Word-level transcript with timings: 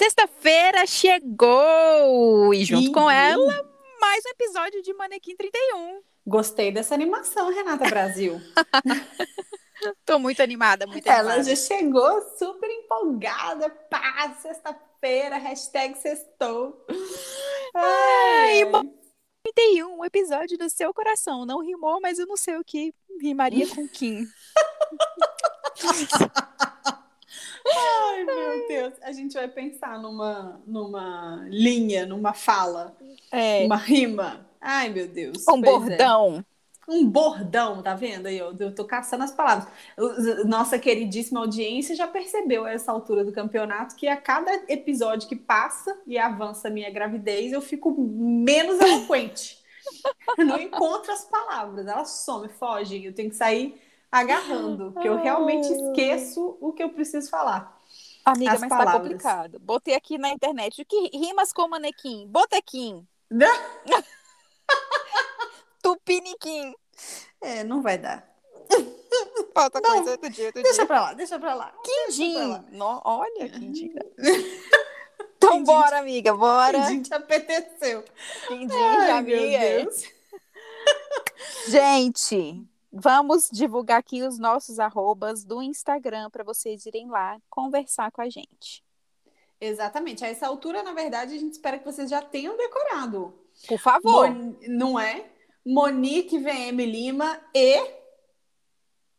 Sexta-feira 0.00 0.86
chegou! 0.86 2.54
E 2.54 2.64
junto 2.64 2.90
com 2.90 3.10
ela, 3.10 3.70
mais 4.00 4.24
um 4.24 4.30
episódio 4.30 4.80
de 4.80 4.94
Manequim 4.94 5.36
31. 5.36 6.00
Gostei 6.26 6.72
dessa 6.72 6.94
animação, 6.94 7.52
Renata 7.52 7.86
Brasil. 7.86 8.40
Tô 10.06 10.18
muito 10.18 10.42
animada, 10.42 10.86
muito 10.86 11.06
Ela 11.06 11.34
animada. 11.34 11.54
já 11.54 11.54
chegou 11.54 12.22
super 12.38 12.70
empolgada. 12.70 13.68
Pá, 13.68 14.34
sexta-feira, 14.40 15.36
hashtag 15.36 15.98
sextou. 15.98 16.82
Ai, 17.74 18.62
31, 19.54 19.98
um 19.98 20.04
episódio 20.06 20.56
do 20.56 20.70
seu 20.70 20.94
coração. 20.94 21.44
Não 21.44 21.60
rimou, 21.60 22.00
mas 22.00 22.18
eu 22.18 22.26
não 22.26 22.38
sei 22.38 22.56
o 22.56 22.64
que 22.64 22.94
rimaria 23.20 23.68
com 23.68 23.86
Kim. 23.86 24.26
Ai, 27.76 28.24
meu 28.24 28.68
Deus. 28.68 28.94
A 29.02 29.12
gente 29.12 29.34
vai 29.34 29.48
pensar 29.48 30.00
numa, 30.00 30.60
numa 30.66 31.46
linha, 31.48 32.06
numa 32.06 32.32
fala, 32.32 32.96
É, 33.30 33.64
uma 33.64 33.76
rima. 33.76 34.46
Ai, 34.60 34.88
meu 34.90 35.08
Deus. 35.08 35.44
um 35.48 35.60
Pois 35.60 35.88
é. 35.88 35.96
bordão. 35.96 36.44
Um 36.88 37.06
bordão, 37.08 37.82
tá 37.82 37.94
vendo 37.94 38.26
aí? 38.26 38.36
Eu, 38.36 38.54
eu 38.58 38.74
tô 38.74 38.84
caçando 38.84 39.22
as 39.22 39.30
palavras. 39.30 39.68
Nossa 40.44 40.76
queridíssima 40.78 41.38
audiência 41.40 41.94
já 41.94 42.06
percebeu 42.08 42.64
a 42.64 42.72
essa 42.72 42.90
altura 42.90 43.24
do 43.24 43.32
campeonato 43.32 43.94
que 43.94 44.08
a 44.08 44.16
cada 44.16 44.50
episódio 44.68 45.28
que 45.28 45.36
passa 45.36 45.96
e 46.04 46.18
avança 46.18 46.66
a 46.66 46.70
minha 46.70 46.90
gravidez, 46.90 47.52
eu 47.52 47.60
fico 47.60 47.92
menos 47.92 48.80
eloquente. 48.80 49.60
Não 50.38 50.58
encontro 50.60 51.12
as 51.12 51.24
palavras, 51.24 51.86
elas 51.86 52.10
somem, 52.24 52.50
fogem. 52.50 53.04
Eu 53.04 53.14
tenho 53.14 53.30
que 53.30 53.36
sair 53.36 53.80
agarrando, 54.10 54.92
porque 54.92 55.08
eu 55.08 55.16
realmente 55.22 55.68
esqueço 55.72 56.58
o 56.60 56.72
que 56.72 56.82
eu 56.82 56.90
preciso 56.90 57.30
falar. 57.30 57.78
Amiga, 58.24 58.52
As 58.52 58.60
mas 58.60 58.68
tá 58.70 58.76
palavras. 58.78 59.02
complicado. 59.02 59.58
Botei 59.60 59.94
aqui 59.94 60.18
na 60.18 60.30
internet. 60.30 60.82
O 60.82 60.84
que 60.84 61.16
rimas 61.16 61.52
com 61.52 61.68
manequim? 61.68 62.26
Botequim. 62.28 63.06
Tupiniquim. 65.82 66.74
É, 67.40 67.64
não 67.64 67.82
vai 67.82 67.98
dar. 67.98 68.28
Falta 69.54 69.80
Não, 69.80 69.90
coisa 69.96 70.10
outro 70.12 70.30
dia, 70.30 70.46
outro 70.46 70.62
Deixa 70.62 70.78
dia. 70.78 70.86
pra 70.86 71.00
lá, 71.00 71.12
deixa 71.14 71.38
pra 71.38 71.54
lá. 71.54 71.72
Quindim. 71.82 72.58
No- 72.72 73.00
olha, 73.04 73.48
quindim. 73.48 73.92
Então 75.42 75.64
bora, 75.64 76.00
amiga, 76.00 76.34
bora. 76.34 76.84
A 76.84 76.90
gente 76.90 77.12
apeteceu. 77.14 78.04
Quindim, 78.46 78.74
Ai, 78.76 79.10
amiga. 79.12 79.58
Deus. 79.58 80.04
Gente, 81.66 82.62
vamos 82.92 83.48
divulgar 83.52 83.98
aqui 83.98 84.22
os 84.22 84.38
nossos 84.38 84.78
arrobas 84.78 85.44
do 85.44 85.62
Instagram 85.62 86.30
para 86.30 86.44
vocês 86.44 86.86
irem 86.86 87.08
lá 87.08 87.38
conversar 87.48 88.10
com 88.10 88.20
a 88.22 88.28
gente. 88.28 88.82
Exatamente. 89.60 90.24
A 90.24 90.28
essa 90.28 90.46
altura, 90.46 90.82
na 90.82 90.92
verdade, 90.92 91.34
a 91.34 91.38
gente 91.38 91.52
espera 91.52 91.78
que 91.78 91.84
vocês 91.84 92.08
já 92.08 92.22
tenham 92.22 92.56
decorado. 92.56 93.34
Por 93.68 93.78
favor. 93.78 94.30
Mon- 94.30 94.56
Não 94.68 94.98
é? 94.98 95.30
Monique 95.66 96.38
VM 96.38 96.78
Lima 96.86 97.38
e. 97.54 98.00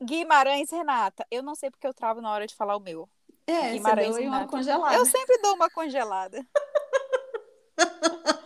Guimarães 0.04 0.72
Renata. 0.72 1.26
Eu 1.30 1.44
não 1.44 1.54
sei 1.54 1.70
porque 1.70 1.86
eu 1.86 1.94
travo 1.94 2.22
na 2.22 2.32
hora 2.32 2.48
de 2.48 2.56
falar 2.56 2.76
o 2.76 2.80
meu. 2.80 3.08
É, 3.46 3.62
você 3.62 3.72
Guimarães 3.74 4.08
deu 4.08 4.18
aí 4.18 4.28
uma 4.28 4.48
congelada. 4.48 4.96
Eu 4.96 5.06
sempre 5.06 5.38
dou 5.42 5.54
uma 5.54 5.70
congelada. 5.70 6.44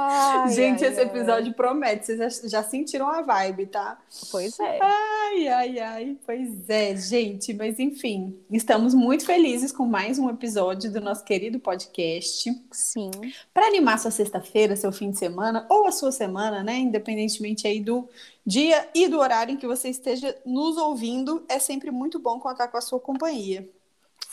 Ai, 0.00 0.48
Gente, 0.50 0.84
ai, 0.84 0.90
esse 0.90 1.00
ai. 1.00 1.06
episódio 1.06 1.52
promete. 1.54 2.06
Vocês 2.06 2.18
já, 2.18 2.48
já 2.48 2.62
sentiram 2.62 3.08
a 3.08 3.20
vibe, 3.20 3.66
tá? 3.66 3.98
Pois 4.30 4.58
é. 4.60 4.78
Ai, 4.80 5.48
ai, 5.48 5.78
ai. 5.80 6.16
Pois 6.24 6.70
é, 6.70 6.94
gente. 6.94 7.52
Mas 7.52 7.80
enfim, 7.80 8.38
estamos 8.50 8.94
muito 8.94 9.26
felizes 9.26 9.72
com 9.72 9.84
mais 9.84 10.18
um 10.18 10.30
episódio 10.30 10.92
do 10.92 11.00
nosso 11.00 11.24
querido 11.24 11.58
podcast. 11.58 12.48
Sim. 12.70 13.10
Para 13.52 13.66
animar 13.66 13.98
sua 13.98 14.12
sexta-feira, 14.12 14.76
seu 14.76 14.92
fim 14.92 15.10
de 15.10 15.18
semana 15.18 15.66
ou 15.68 15.86
a 15.86 15.90
sua 15.90 16.12
semana, 16.12 16.62
né? 16.62 16.78
Independentemente 16.78 17.66
aí 17.66 17.80
do 17.80 18.08
dia 18.46 18.88
e 18.94 19.08
do 19.08 19.18
horário 19.18 19.52
em 19.54 19.56
que 19.56 19.66
você 19.66 19.88
esteja 19.88 20.36
nos 20.46 20.76
ouvindo, 20.76 21.44
é 21.48 21.58
sempre 21.58 21.90
muito 21.90 22.20
bom 22.20 22.38
contar 22.38 22.68
com 22.68 22.76
a 22.76 22.80
sua 22.80 23.00
companhia. 23.00 23.68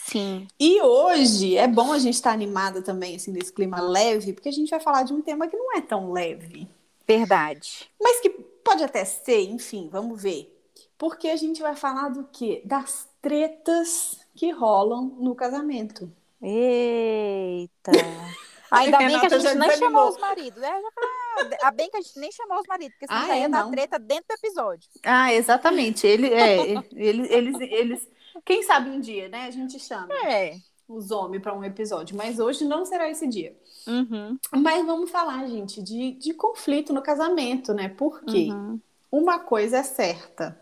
Sim. 0.08 0.46
E 0.58 0.80
hoje 0.82 1.56
é 1.56 1.66
bom 1.66 1.92
a 1.92 1.98
gente 1.98 2.14
estar 2.14 2.32
animada 2.32 2.82
também, 2.82 3.16
assim, 3.16 3.32
nesse 3.32 3.52
clima 3.52 3.80
leve, 3.80 4.32
porque 4.32 4.48
a 4.48 4.52
gente 4.52 4.70
vai 4.70 4.80
falar 4.80 5.02
de 5.02 5.12
um 5.12 5.20
tema 5.22 5.48
que 5.48 5.56
não 5.56 5.76
é 5.76 5.80
tão 5.80 6.12
leve, 6.12 6.68
Verdade. 7.06 7.90
mas 8.00 8.20
que 8.20 8.30
pode 8.30 8.82
até 8.84 9.04
ser, 9.04 9.42
enfim, 9.42 9.88
vamos 9.90 10.20
ver. 10.22 10.52
Porque 10.98 11.28
a 11.28 11.36
gente 11.36 11.60
vai 11.60 11.76
falar 11.76 12.08
do 12.10 12.24
quê? 12.32 12.62
Das 12.64 13.08
tretas 13.20 14.18
que 14.34 14.50
rolam 14.50 15.04
no 15.18 15.34
casamento. 15.34 16.10
Eita. 16.40 17.92
Ainda 18.70 18.98
bem 18.98 19.20
que 19.20 19.26
a 19.26 19.38
gente 19.38 19.54
nem 19.54 19.70
chamou 19.76 20.08
os 20.08 20.18
maridos. 20.18 20.60
né? 20.60 20.68
Ah, 20.68 21.40
Ainda 21.42 21.70
bem 21.72 21.88
que 21.90 21.96
a 21.96 22.00
gente 22.00 22.18
nem 22.18 22.32
chamou 22.32 22.58
os 22.60 22.66
maridos, 22.66 22.94
porque 22.98 23.06
senão 23.06 23.22
Ah, 23.22 23.26
já 23.26 23.36
é, 23.36 23.40
ia 23.40 23.48
dar 23.48 23.70
treta 23.70 23.98
dentro 23.98 24.24
do 24.28 24.34
episódio. 24.34 24.88
Ah, 25.04 25.32
exatamente. 25.32 26.06
Ele, 26.06 26.28
é, 26.32 26.70
eles, 26.94 27.30
eles, 27.30 27.60
eles, 27.60 28.08
quem 28.44 28.62
sabe 28.62 28.90
um 28.90 29.00
dia, 29.00 29.28
né? 29.28 29.46
A 29.46 29.50
gente 29.50 29.78
chama 29.78 30.12
É. 30.24 30.58
os 30.88 31.10
homens 31.10 31.42
para 31.42 31.54
um 31.56 31.64
episódio, 31.64 32.16
mas 32.16 32.38
hoje 32.38 32.64
não 32.64 32.84
será 32.84 33.08
esse 33.10 33.26
dia. 33.26 33.56
Uhum. 33.86 34.38
Mas 34.52 34.84
vamos 34.86 35.10
falar, 35.10 35.46
gente, 35.46 35.82
de, 35.82 36.12
de 36.12 36.34
conflito 36.34 36.92
no 36.92 37.02
casamento, 37.02 37.72
né? 37.74 37.88
Por 37.88 38.22
quê? 38.24 38.48
Uhum. 38.50 38.80
Uma 39.10 39.38
coisa 39.38 39.78
é 39.78 39.82
certa. 39.82 40.58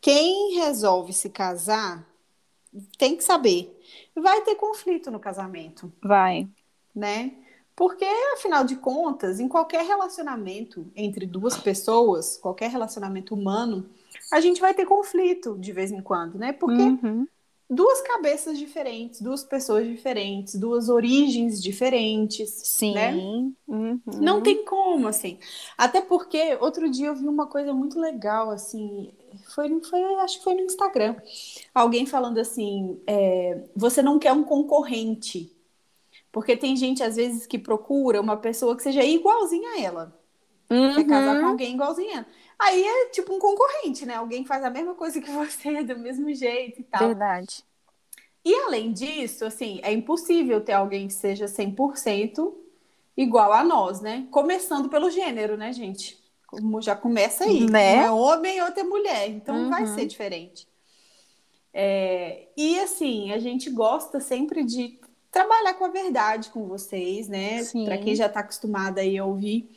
Quem 0.00 0.54
resolve 0.56 1.12
se 1.12 1.30
casar 1.30 2.06
tem 2.98 3.16
que 3.16 3.22
saber. 3.22 3.78
Vai 4.14 4.42
ter 4.42 4.54
conflito 4.56 5.10
no 5.10 5.20
casamento, 5.20 5.92
Vai. 6.02 6.48
né? 6.94 7.32
Porque, 7.74 8.04
afinal 8.34 8.64
de 8.64 8.76
contas, 8.76 9.40
em 9.40 9.48
qualquer 9.48 9.84
relacionamento 9.84 10.90
entre 10.94 11.24
duas 11.26 11.56
pessoas, 11.56 12.36
qualquer 12.36 12.70
relacionamento 12.70 13.34
humano, 13.34 13.88
a 14.32 14.40
gente 14.40 14.60
vai 14.60 14.74
ter 14.74 14.86
conflito 14.86 15.56
de 15.58 15.72
vez 15.72 15.92
em 15.92 16.00
quando, 16.02 16.38
né? 16.38 16.52
Porque 16.52 16.82
Uhum. 16.82 17.26
duas 17.70 18.00
cabeças 18.02 18.58
diferentes, 18.58 19.20
duas 19.20 19.44
pessoas 19.44 19.86
diferentes, 19.86 20.54
duas 20.56 20.88
origens 20.88 21.62
diferentes, 21.62 22.50
Sim. 22.50 22.94
né? 22.94 23.14
Uhum. 23.14 24.00
Não 24.20 24.40
tem 24.42 24.64
como, 24.64 25.06
assim. 25.08 25.38
Até 25.78 26.00
porque 26.00 26.56
outro 26.60 26.90
dia 26.90 27.08
eu 27.08 27.14
vi 27.14 27.28
uma 27.28 27.46
coisa 27.46 27.72
muito 27.72 27.98
legal, 28.00 28.50
assim. 28.50 29.12
Foi, 29.54 29.68
foi, 29.84 30.02
acho 30.16 30.38
que 30.38 30.44
foi 30.44 30.54
no 30.54 30.62
Instagram. 30.62 31.16
Alguém 31.74 32.04
falando 32.06 32.38
assim: 32.38 33.00
é, 33.06 33.62
você 33.76 34.02
não 34.02 34.18
quer 34.18 34.32
um 34.32 34.42
concorrente. 34.44 35.50
Porque 36.30 36.56
tem 36.56 36.74
gente, 36.76 37.02
às 37.02 37.16
vezes, 37.16 37.46
que 37.46 37.58
procura 37.58 38.20
uma 38.20 38.36
pessoa 38.36 38.74
que 38.76 38.82
seja 38.82 39.04
igualzinha 39.04 39.70
a 39.72 39.80
ela. 39.80 40.18
Quer 40.68 41.04
casar 41.06 41.36
com 41.36 41.42
Uhum. 41.42 41.48
alguém 41.50 41.74
igualzinha 41.74 42.12
a 42.12 42.16
ela. 42.18 42.26
Aí 42.62 42.82
é 42.84 43.08
tipo 43.10 43.34
um 43.34 43.38
concorrente, 43.38 44.06
né? 44.06 44.14
Alguém 44.16 44.44
faz 44.44 44.64
a 44.64 44.70
mesma 44.70 44.94
coisa 44.94 45.20
que 45.20 45.30
você, 45.32 45.82
do 45.82 45.98
mesmo 45.98 46.32
jeito 46.34 46.80
e 46.80 46.84
tal. 46.84 47.08
Verdade. 47.08 47.64
E 48.44 48.54
além 48.54 48.92
disso, 48.92 49.44
assim, 49.44 49.80
é 49.82 49.92
impossível 49.92 50.60
ter 50.60 50.72
alguém 50.72 51.06
que 51.06 51.14
seja 51.14 51.46
100% 51.46 52.54
igual 53.16 53.52
a 53.52 53.62
nós, 53.62 54.00
né? 54.00 54.26
Começando 54.30 54.88
pelo 54.88 55.10
gênero, 55.10 55.56
né, 55.56 55.72
gente? 55.72 56.18
Como 56.46 56.80
já 56.82 56.94
começa 56.96 57.44
aí. 57.44 57.68
Né? 57.68 58.00
Um 58.00 58.04
é 58.04 58.10
homem 58.10 58.56
e 58.58 58.62
outro 58.62 58.80
é 58.80 58.84
mulher. 58.84 59.28
Então 59.30 59.68
vai 59.68 59.82
Uhum. 59.82 59.94
ser 59.94 60.06
diferente. 60.06 60.66
É, 61.72 62.48
e 62.56 62.78
assim, 62.80 63.32
a 63.32 63.38
gente 63.38 63.70
gosta 63.70 64.20
sempre 64.20 64.64
de 64.64 64.98
trabalhar 65.30 65.74
com 65.74 65.84
a 65.84 65.88
verdade 65.88 66.50
com 66.50 66.66
vocês, 66.66 67.28
né? 67.28 67.64
Para 67.84 67.96
quem 67.96 68.14
já 68.14 68.26
está 68.26 68.40
acostumado 68.40 68.98
aí 68.98 69.16
a 69.16 69.24
ouvir 69.24 69.70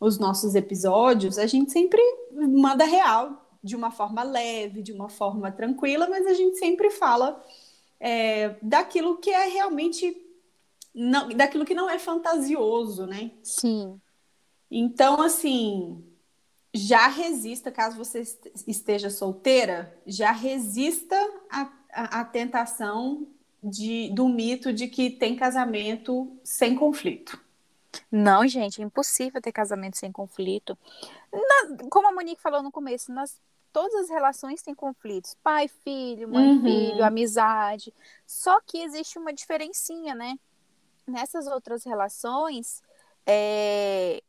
os 0.00 0.18
nossos 0.18 0.54
episódios, 0.54 1.38
a 1.38 1.46
gente 1.46 1.70
sempre 1.70 2.00
manda 2.32 2.84
real 2.84 3.46
de 3.62 3.76
uma 3.76 3.90
forma 3.90 4.22
leve, 4.22 4.82
de 4.82 4.92
uma 4.92 5.10
forma 5.10 5.52
tranquila, 5.52 6.08
mas 6.08 6.26
a 6.26 6.32
gente 6.32 6.56
sempre 6.56 6.90
fala 6.90 7.44
é, 8.00 8.56
daquilo 8.62 9.18
que 9.18 9.28
é 9.30 9.46
realmente 9.46 10.16
não, 10.94 11.28
daquilo 11.28 11.66
que 11.66 11.74
não 11.74 11.88
é 11.88 11.98
fantasioso, 11.98 13.06
né? 13.06 13.30
Sim. 13.42 14.00
Então, 14.70 15.20
assim, 15.20 16.02
já 16.72 17.06
resista, 17.08 17.70
caso 17.70 17.98
você 17.98 18.20
est- 18.20 18.50
esteja 18.66 19.10
solteira, 19.10 19.94
já 20.06 20.32
resista 20.32 21.16
à 21.92 22.24
tentação 22.24 23.26
de, 23.62 24.10
do 24.14 24.28
mito 24.28 24.72
de 24.72 24.88
que 24.88 25.10
tem 25.10 25.36
casamento 25.36 26.32
sem 26.42 26.74
conflito. 26.74 27.38
Não, 28.10 28.46
gente, 28.46 28.80
é 28.80 28.84
impossível 28.84 29.40
ter 29.40 29.52
casamento 29.52 29.96
sem 29.96 30.10
conflito. 30.10 30.76
Na- 31.32 31.88
como 31.90 32.08
a 32.08 32.12
Monique 32.12 32.42
falou 32.42 32.62
no 32.62 32.72
começo, 32.72 33.12
nas, 33.12 33.40
todas 33.72 33.94
as 33.94 34.10
relações 34.10 34.62
têm 34.62 34.74
conflitos. 34.74 35.36
Pai, 35.42 35.68
filho, 35.68 36.28
mãe, 36.28 36.50
Uhum. 36.50 36.62
filho, 36.64 37.04
amizade. 37.04 37.94
Só 38.26 38.60
que 38.60 38.78
existe 38.82 39.18
uma 39.18 39.32
diferencinha, 39.32 40.14
né? 40.14 40.38
Nessas 41.06 41.46
outras 41.46 41.84
relações, 41.84 42.82
é, 43.26 44.22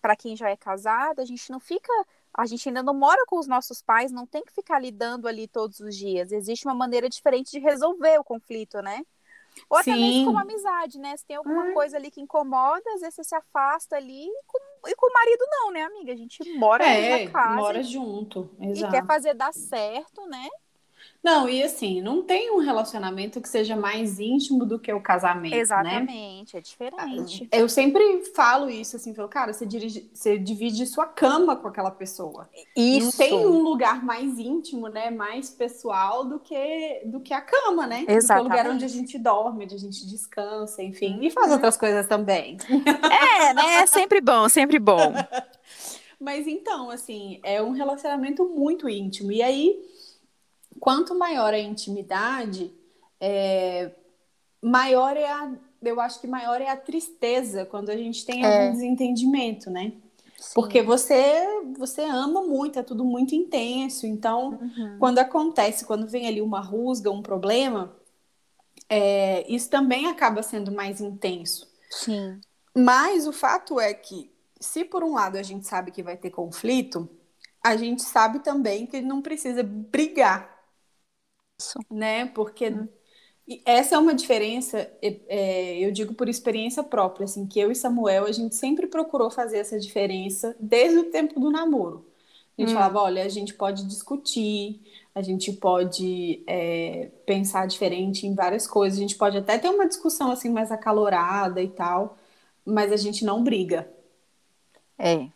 para 0.00 0.16
quem 0.16 0.34
já 0.36 0.48
é 0.50 0.56
casado, 0.56 1.20
a 1.20 1.24
gente 1.24 1.50
não 1.50 1.60
fica. 1.60 1.92
A 2.32 2.46
gente 2.46 2.68
ainda 2.68 2.82
não 2.82 2.94
mora 2.94 3.24
com 3.26 3.38
os 3.38 3.46
nossos 3.46 3.82
pais, 3.82 4.12
não 4.12 4.26
tem 4.26 4.44
que 4.44 4.52
ficar 4.52 4.78
lidando 4.78 5.26
ali 5.28 5.46
todos 5.48 5.80
os 5.80 5.96
dias. 5.96 6.32
Existe 6.32 6.66
uma 6.66 6.74
maneira 6.74 7.08
diferente 7.08 7.50
de 7.50 7.58
resolver 7.58 8.18
o 8.18 8.24
conflito, 8.24 8.80
né? 8.80 9.04
Ou 9.68 9.76
até 9.76 9.94
mesmo 9.94 10.26
como 10.26 10.38
amizade, 10.38 10.98
né? 10.98 11.16
Se 11.16 11.26
tem 11.26 11.36
alguma 11.36 11.64
hum. 11.64 11.74
coisa 11.74 11.96
ali 11.96 12.10
que 12.10 12.20
incomoda, 12.20 12.82
às 12.94 13.00
vezes 13.00 13.14
você 13.14 13.24
se 13.24 13.34
afasta 13.34 13.96
ali 13.96 14.24
e 14.26 14.42
com, 14.46 14.88
e 14.88 14.94
com 14.94 15.06
o 15.06 15.12
marido 15.12 15.44
não, 15.50 15.70
né, 15.70 15.82
amiga? 15.82 16.12
A 16.12 16.16
gente 16.16 16.52
mora 16.54 16.84
é, 16.84 17.24
na 17.24 17.30
casa. 17.30 17.56
mora 17.56 17.82
junto, 17.82 18.50
exato. 18.60 18.94
E 18.94 18.98
quer 18.98 19.06
fazer 19.06 19.34
dar 19.34 19.52
certo, 19.52 20.26
né? 20.26 20.48
Não, 21.22 21.46
e 21.46 21.62
assim, 21.62 22.00
não 22.00 22.22
tem 22.22 22.50
um 22.50 22.58
relacionamento 22.58 23.42
que 23.42 23.48
seja 23.48 23.76
mais 23.76 24.18
íntimo 24.18 24.64
do 24.64 24.78
que 24.78 24.90
o 24.90 25.02
casamento, 25.02 25.52
né? 25.52 25.60
Exatamente, 25.60 26.54
né? 26.54 26.58
é 26.58 26.60
diferente. 26.60 27.48
Eu 27.52 27.68
sempre 27.68 28.24
falo 28.34 28.70
isso, 28.70 28.96
assim, 28.96 29.14
falo, 29.14 29.28
cara, 29.28 29.52
você, 29.52 29.66
dirige, 29.66 30.10
você 30.14 30.38
divide 30.38 30.86
sua 30.86 31.04
cama 31.04 31.56
com 31.56 31.68
aquela 31.68 31.90
pessoa. 31.90 32.48
Isso. 32.74 33.04
Não 33.04 33.12
tem 33.12 33.46
um 33.46 33.62
lugar 33.62 34.02
mais 34.02 34.38
íntimo, 34.38 34.88
né, 34.88 35.10
mais 35.10 35.50
pessoal 35.50 36.24
do 36.24 36.38
que, 36.38 37.02
do 37.04 37.20
que 37.20 37.34
a 37.34 37.42
cama, 37.42 37.86
né? 37.86 38.06
Exatamente. 38.08 38.26
Do 38.26 38.26
que 38.26 38.32
o 38.32 38.42
lugar 38.42 38.74
onde 38.74 38.84
a 38.86 38.88
gente 38.88 39.18
dorme, 39.18 39.64
onde 39.64 39.74
a 39.74 39.78
gente 39.78 40.06
descansa, 40.06 40.82
enfim, 40.82 41.18
e 41.20 41.30
faz 41.30 41.52
outras 41.52 41.76
coisas 41.76 42.06
também. 42.06 42.56
É, 42.70 43.52
né, 43.52 43.74
é 43.82 43.86
sempre 43.86 44.22
bom, 44.22 44.48
sempre 44.48 44.78
bom. 44.78 45.12
Mas 46.18 46.46
então, 46.46 46.90
assim, 46.90 47.40
é 47.42 47.62
um 47.62 47.72
relacionamento 47.72 48.44
muito 48.46 48.88
íntimo. 48.88 49.32
E 49.32 49.42
aí 49.42 49.90
quanto 50.80 51.14
maior 51.14 51.54
a 51.54 51.58
intimidade, 51.58 52.72
é, 53.20 53.92
maior 54.62 55.16
é 55.16 55.30
a, 55.30 55.52
eu 55.82 56.00
acho 56.00 56.20
que 56.20 56.26
maior 56.26 56.60
é 56.60 56.68
a 56.68 56.76
tristeza 56.76 57.64
quando 57.64 57.90
a 57.90 57.96
gente 57.96 58.24
tem 58.24 58.44
é. 58.44 58.46
algum 58.46 58.72
desentendimento, 58.72 59.70
né? 59.70 59.92
Sim. 60.38 60.54
Porque 60.54 60.82
você 60.82 61.46
você 61.78 62.02
ama 62.02 62.42
muito, 62.42 62.78
é 62.78 62.82
tudo 62.82 63.04
muito 63.04 63.34
intenso. 63.34 64.06
Então, 64.06 64.58
uhum. 64.60 64.96
quando 64.98 65.18
acontece, 65.18 65.84
quando 65.84 66.06
vem 66.06 66.26
ali 66.26 66.40
uma 66.40 66.60
rusga, 66.60 67.10
um 67.10 67.20
problema, 67.20 67.94
é, 68.88 69.44
isso 69.52 69.68
também 69.68 70.06
acaba 70.06 70.42
sendo 70.42 70.72
mais 70.72 71.00
intenso. 71.00 71.68
Sim. 71.90 72.40
Mas 72.74 73.26
o 73.26 73.32
fato 73.32 73.78
é 73.78 73.92
que, 73.92 74.32
se 74.58 74.84
por 74.84 75.04
um 75.04 75.14
lado 75.14 75.36
a 75.36 75.42
gente 75.42 75.66
sabe 75.66 75.90
que 75.90 76.02
vai 76.02 76.16
ter 76.16 76.30
conflito, 76.30 77.08
a 77.64 77.76
gente 77.76 78.02
sabe 78.02 78.38
também 78.40 78.86
que 78.86 79.00
não 79.00 79.20
precisa 79.20 79.62
brigar. 79.62 80.59
Né? 81.90 82.26
Porque 82.26 82.68
hum. 82.68 82.88
essa 83.64 83.94
é 83.94 83.98
uma 83.98 84.14
diferença, 84.14 84.90
é, 85.02 85.78
eu 85.78 85.90
digo 85.90 86.14
por 86.14 86.28
experiência 86.28 86.82
própria, 86.82 87.24
assim, 87.24 87.46
que 87.46 87.60
eu 87.60 87.70
e 87.70 87.74
Samuel, 87.74 88.24
a 88.24 88.32
gente 88.32 88.54
sempre 88.54 88.86
procurou 88.86 89.30
fazer 89.30 89.58
essa 89.58 89.78
diferença 89.78 90.56
desde 90.58 90.98
o 90.98 91.10
tempo 91.10 91.38
do 91.38 91.50
namoro. 91.50 92.06
A 92.56 92.62
gente 92.62 92.70
hum. 92.70 92.74
falava, 92.74 93.00
olha, 93.00 93.24
a 93.24 93.28
gente 93.28 93.54
pode 93.54 93.86
discutir, 93.86 94.80
a 95.14 95.22
gente 95.22 95.52
pode 95.52 96.42
é, 96.46 97.10
pensar 97.26 97.66
diferente 97.66 98.26
em 98.26 98.34
várias 98.34 98.66
coisas, 98.66 98.98
a 98.98 99.02
gente 99.02 99.16
pode 99.16 99.36
até 99.36 99.58
ter 99.58 99.68
uma 99.68 99.88
discussão 99.88 100.30
assim 100.30 100.50
mais 100.50 100.70
acalorada 100.70 101.62
e 101.62 101.68
tal, 101.68 102.16
mas 102.64 102.92
a 102.92 102.96
gente 102.96 103.24
não 103.24 103.42
briga. 103.42 103.90
É. 104.98 105.28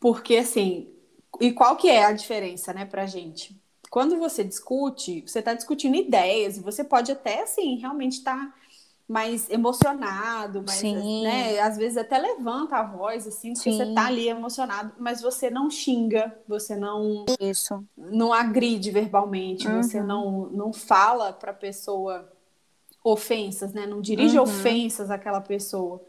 Porque 0.00 0.36
assim, 0.36 0.88
e 1.40 1.52
qual 1.52 1.76
que 1.76 1.88
é 1.88 2.04
a 2.04 2.12
diferença, 2.12 2.72
né, 2.72 2.84
pra 2.84 3.06
gente? 3.06 3.61
Quando 3.92 4.16
você 4.16 4.42
discute, 4.42 5.20
você 5.20 5.40
está 5.40 5.52
discutindo 5.52 5.94
ideias, 5.96 6.56
e 6.56 6.60
você 6.60 6.82
pode 6.82 7.12
até, 7.12 7.42
assim, 7.42 7.76
realmente 7.76 8.14
estar 8.14 8.38
tá 8.38 8.54
mais 9.06 9.50
emocionado, 9.50 10.64
mais, 10.66 10.82
né? 10.82 11.60
Às 11.60 11.76
vezes 11.76 11.98
até 11.98 12.16
levanta 12.16 12.76
a 12.76 12.84
voz, 12.84 13.26
assim, 13.26 13.52
porque 13.52 13.70
Sim. 13.70 13.76
você 13.76 13.82
está 13.82 14.06
ali 14.06 14.30
emocionado, 14.30 14.94
mas 14.98 15.20
você 15.20 15.50
não 15.50 15.70
xinga, 15.70 16.34
você 16.48 16.74
não... 16.74 17.26
Isso. 17.38 17.84
Não 17.94 18.32
agride 18.32 18.90
verbalmente, 18.90 19.68
uhum. 19.68 19.82
você 19.82 20.02
não, 20.02 20.46
não 20.46 20.72
fala 20.72 21.30
para 21.30 21.50
a 21.50 21.54
pessoa 21.54 22.32
ofensas, 23.04 23.74
né? 23.74 23.86
Não 23.86 24.00
dirige 24.00 24.38
uhum. 24.38 24.44
ofensas 24.44 25.10
àquela 25.10 25.42
pessoa. 25.42 26.02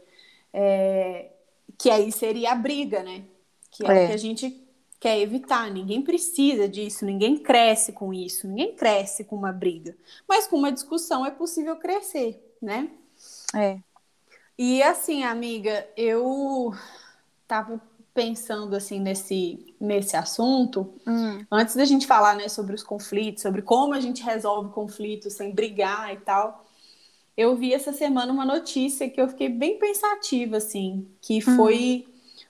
É... 0.54 1.32
Que 1.76 1.90
aí 1.90 2.10
seria 2.10 2.52
a 2.52 2.54
briga, 2.54 3.02
né? 3.02 3.24
Que 3.70 3.84
é, 3.84 3.88
é. 3.88 4.04
o 4.04 4.06
que 4.06 4.14
a 4.14 4.16
gente 4.16 4.63
quer 5.04 5.20
evitar. 5.20 5.70
Ninguém 5.70 6.00
precisa 6.00 6.66
disso, 6.66 7.04
ninguém 7.04 7.36
cresce 7.36 7.92
com 7.92 8.14
isso, 8.14 8.48
ninguém 8.48 8.74
cresce 8.74 9.22
com 9.22 9.36
uma 9.36 9.52
briga. 9.52 9.94
Mas 10.26 10.46
com 10.46 10.56
uma 10.56 10.72
discussão 10.72 11.26
é 11.26 11.30
possível 11.30 11.76
crescer, 11.76 12.42
né? 12.60 12.88
É. 13.54 13.78
E 14.58 14.82
assim, 14.82 15.22
amiga, 15.22 15.86
eu 15.94 16.72
tava 17.46 17.78
pensando 18.14 18.74
assim 18.74 18.98
nesse, 18.98 19.74
nesse 19.78 20.16
assunto, 20.16 20.94
hum. 21.06 21.44
antes 21.52 21.76
da 21.76 21.84
gente 21.84 22.06
falar 22.06 22.34
né, 22.36 22.48
sobre 22.48 22.74
os 22.74 22.82
conflitos, 22.82 23.42
sobre 23.42 23.60
como 23.60 23.92
a 23.92 24.00
gente 24.00 24.22
resolve 24.22 24.70
conflitos 24.70 25.34
sem 25.34 25.52
brigar 25.52 26.14
e 26.14 26.16
tal, 26.20 26.64
eu 27.36 27.54
vi 27.56 27.74
essa 27.74 27.92
semana 27.92 28.32
uma 28.32 28.46
notícia 28.46 29.10
que 29.10 29.20
eu 29.20 29.28
fiquei 29.28 29.50
bem 29.50 29.78
pensativa, 29.78 30.56
assim, 30.56 31.06
que 31.20 31.40
hum. 31.40 31.56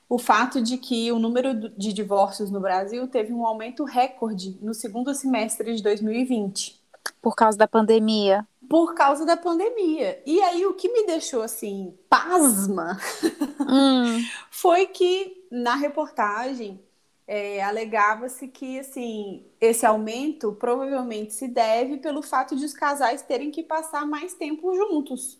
O 0.09 0.19
fato 0.19 0.61
de 0.61 0.79
que 0.79 1.11
o 1.11 1.19
número 1.19 1.71
de 1.71 1.93
divórcios 1.93 2.51
no 2.51 2.61
Brasil 2.61 3.07
teve 3.09 3.33
um 3.33 3.47
aumento 3.47 3.85
recorde 3.85 4.59
no 4.61 4.75
segundo 4.75 5.15
semestre 5.15 5.75
de 5.75 5.83
2020. 5.83 6.81
Por 7.21 7.35
causa 7.35 7.57
da 7.57 7.67
pandemia. 7.67 8.47
Por 8.69 8.95
causa 8.95 9.27
da 9.27 9.37
pandemia. 9.37 10.23
E 10.27 10.41
aí, 10.43 10.65
o 10.67 10.75
que 10.75 10.89
me 10.91 11.07
deixou 11.07 11.43
assim, 11.43 11.95
pasma, 12.09 12.99
hum. 13.61 14.23
foi 14.51 14.87
que 14.87 15.47
na 15.51 15.75
reportagem 15.75 16.81
é, 17.27 17.63
alegava-se 17.63 18.49
que 18.49 18.79
assim, 18.79 19.45
esse 19.61 19.87
aumento 19.87 20.53
provavelmente 20.53 21.33
se 21.33 21.49
deve 21.49 21.99
pelo 21.99 22.23
fato 22.23 22.55
de 22.55 22.65
os 22.65 22.75
casais 22.75 23.23
terem 23.23 23.51
que 23.51 23.63
passar 23.63 24.07
mais 24.07 24.35
tempo 24.35 24.75
juntos. 24.75 25.39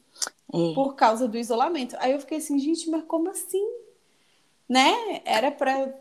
É. 0.53 0.75
Por 0.75 0.95
causa 0.95 1.27
do 1.27 1.37
isolamento. 1.37 1.97
Aí 1.99 2.13
eu 2.13 2.21
fiquei 2.21 2.39
assim, 2.39 2.59
gente, 2.59 2.89
mas 2.89 3.05
como 3.05 3.29
assim? 3.29 3.67
Né? 4.75 5.23
Era 5.25 5.53
para 5.53 5.95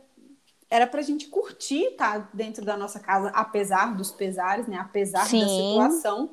era 0.67 0.87
para 0.87 1.01
a 1.01 1.03
gente 1.03 1.27
curtir 1.27 1.83
estar 1.83 2.19
tá 2.19 2.29
dentro 2.33 2.65
da 2.65 2.75
nossa 2.75 2.99
casa, 2.99 3.29
apesar 3.29 3.95
dos 3.95 4.11
pesares, 4.11 4.67
né? 4.67 4.77
Apesar 4.77 5.27
Sim. 5.27 5.41
da 5.41 5.47
situação, 5.47 6.31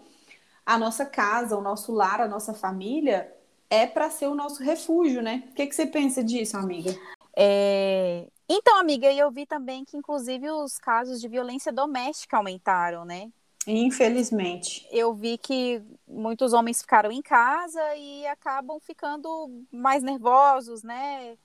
a 0.64 0.78
nossa 0.78 1.04
casa, 1.04 1.58
o 1.58 1.60
nosso 1.60 1.92
lar, 1.92 2.22
a 2.22 2.26
nossa 2.26 2.54
família 2.54 3.30
é 3.68 3.86
para 3.86 4.08
ser 4.08 4.28
o 4.28 4.34
nosso 4.34 4.62
refúgio, 4.62 5.20
né? 5.20 5.44
O 5.50 5.54
que, 5.54 5.66
que 5.66 5.74
você 5.74 5.86
pensa 5.86 6.24
disso, 6.24 6.56
amiga? 6.56 6.96
É... 7.36 8.26
Então, 8.48 8.80
amiga, 8.80 9.12
eu 9.12 9.30
vi 9.30 9.44
também 9.44 9.84
que, 9.84 9.98
inclusive, 9.98 10.50
os 10.50 10.78
casos 10.78 11.20
de 11.20 11.28
violência 11.28 11.70
doméstica 11.70 12.38
aumentaram, 12.38 13.04
né? 13.04 13.30
Infelizmente. 13.66 14.88
Eu 14.90 15.12
vi 15.12 15.36
que 15.36 15.82
muitos 16.08 16.54
homens 16.54 16.80
ficaram 16.80 17.12
em 17.12 17.20
casa 17.20 17.94
e 17.94 18.26
acabam 18.26 18.80
ficando 18.80 19.28
mais 19.70 20.02
nervosos, 20.02 20.82
né? 20.82 21.36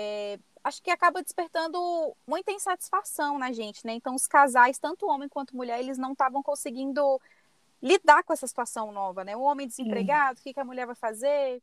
É, 0.00 0.38
acho 0.62 0.80
que 0.80 0.92
acaba 0.92 1.20
despertando 1.20 1.76
muita 2.24 2.52
insatisfação 2.52 3.36
na 3.36 3.50
gente, 3.50 3.84
né? 3.84 3.94
Então, 3.94 4.14
os 4.14 4.28
casais, 4.28 4.78
tanto 4.78 5.08
homem 5.08 5.28
quanto 5.28 5.56
mulher, 5.56 5.80
eles 5.80 5.98
não 5.98 6.12
estavam 6.12 6.40
conseguindo 6.40 7.20
lidar 7.82 8.22
com 8.22 8.32
essa 8.32 8.46
situação 8.46 8.92
nova, 8.92 9.24
né? 9.24 9.36
O 9.36 9.40
homem 9.40 9.66
desempregado, 9.66 10.38
o 10.38 10.42
que, 10.42 10.54
que 10.54 10.60
a 10.60 10.64
mulher 10.64 10.86
vai 10.86 10.94
fazer? 10.94 11.60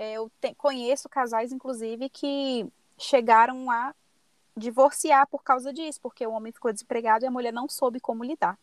É, 0.00 0.14
eu 0.14 0.28
te, 0.40 0.52
conheço 0.56 1.08
casais, 1.08 1.52
inclusive, 1.52 2.08
que 2.08 2.66
chegaram 2.98 3.70
a 3.70 3.94
divorciar 4.56 5.28
por 5.28 5.44
causa 5.44 5.72
disso, 5.72 6.00
porque 6.02 6.26
o 6.26 6.32
homem 6.32 6.52
ficou 6.52 6.72
desempregado 6.72 7.24
e 7.24 7.28
a 7.28 7.30
mulher 7.30 7.52
não 7.52 7.68
soube 7.68 8.00
como 8.00 8.24
lidar. 8.24 8.58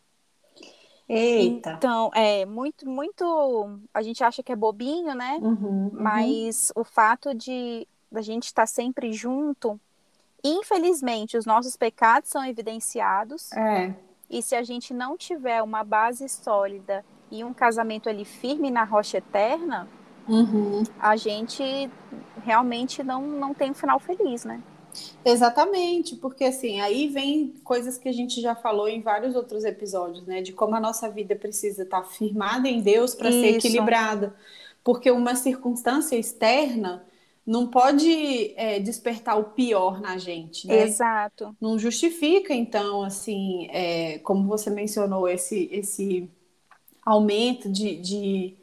Eita. 1.08 1.72
Então, 1.72 2.10
é 2.14 2.44
muito, 2.44 2.86
muito. 2.86 3.78
A 3.92 4.02
gente 4.02 4.22
acha 4.22 4.42
que 4.42 4.52
é 4.52 4.56
bobinho, 4.56 5.14
né? 5.14 5.38
Uhum, 5.40 5.54
uhum. 5.54 5.90
Mas 5.92 6.72
o 6.74 6.84
fato 6.84 7.34
de 7.34 7.86
da 8.14 8.22
gente 8.22 8.44
estar 8.44 8.66
sempre 8.66 9.12
junto, 9.12 9.78
infelizmente, 10.42 11.36
os 11.36 11.44
nossos 11.44 11.76
pecados 11.76 12.30
são 12.30 12.44
evidenciados. 12.44 13.52
É. 13.52 13.94
E 14.30 14.42
se 14.42 14.54
a 14.54 14.62
gente 14.62 14.94
não 14.94 15.16
tiver 15.16 15.62
uma 15.62 15.84
base 15.84 16.28
sólida 16.28 17.04
e 17.30 17.44
um 17.44 17.52
casamento 17.52 18.08
ali 18.08 18.24
firme 18.24 18.70
na 18.70 18.84
rocha 18.84 19.18
eterna, 19.18 19.88
uhum. 20.28 20.82
a 20.98 21.16
gente 21.16 21.90
realmente 22.42 23.02
não, 23.02 23.22
não 23.22 23.54
tem 23.54 23.70
um 23.70 23.74
final 23.74 23.98
feliz, 23.98 24.44
né? 24.44 24.62
Exatamente, 25.24 26.14
porque 26.16 26.44
assim, 26.44 26.80
aí 26.80 27.08
vem 27.08 27.54
coisas 27.64 27.98
que 27.98 28.08
a 28.08 28.12
gente 28.12 28.40
já 28.40 28.54
falou 28.54 28.88
em 28.88 29.00
vários 29.00 29.34
outros 29.34 29.64
episódios, 29.64 30.24
né? 30.24 30.40
De 30.40 30.52
como 30.52 30.76
a 30.76 30.80
nossa 30.80 31.08
vida 31.08 31.34
precisa 31.34 31.82
estar 31.82 32.04
firmada 32.04 32.68
em 32.68 32.80
Deus 32.80 33.14
para 33.14 33.30
ser 33.30 33.56
equilibrada. 33.56 34.34
Porque 34.84 35.10
uma 35.10 35.34
circunstância 35.34 36.14
externa 36.16 37.04
não 37.46 37.66
pode 37.66 38.54
é, 38.56 38.80
despertar 38.80 39.38
o 39.38 39.44
pior 39.44 40.00
na 40.00 40.16
gente, 40.16 40.66
né? 40.66 40.84
Exato. 40.84 41.54
Não 41.60 41.78
justifica, 41.78 42.54
então, 42.54 43.02
assim, 43.02 43.68
é, 43.70 44.18
como 44.20 44.48
você 44.48 44.70
mencionou, 44.70 45.28
esse, 45.28 45.68
esse 45.70 46.30
aumento 47.04 47.70
de, 47.70 47.96
de, 47.96 48.02
de, 48.02 48.56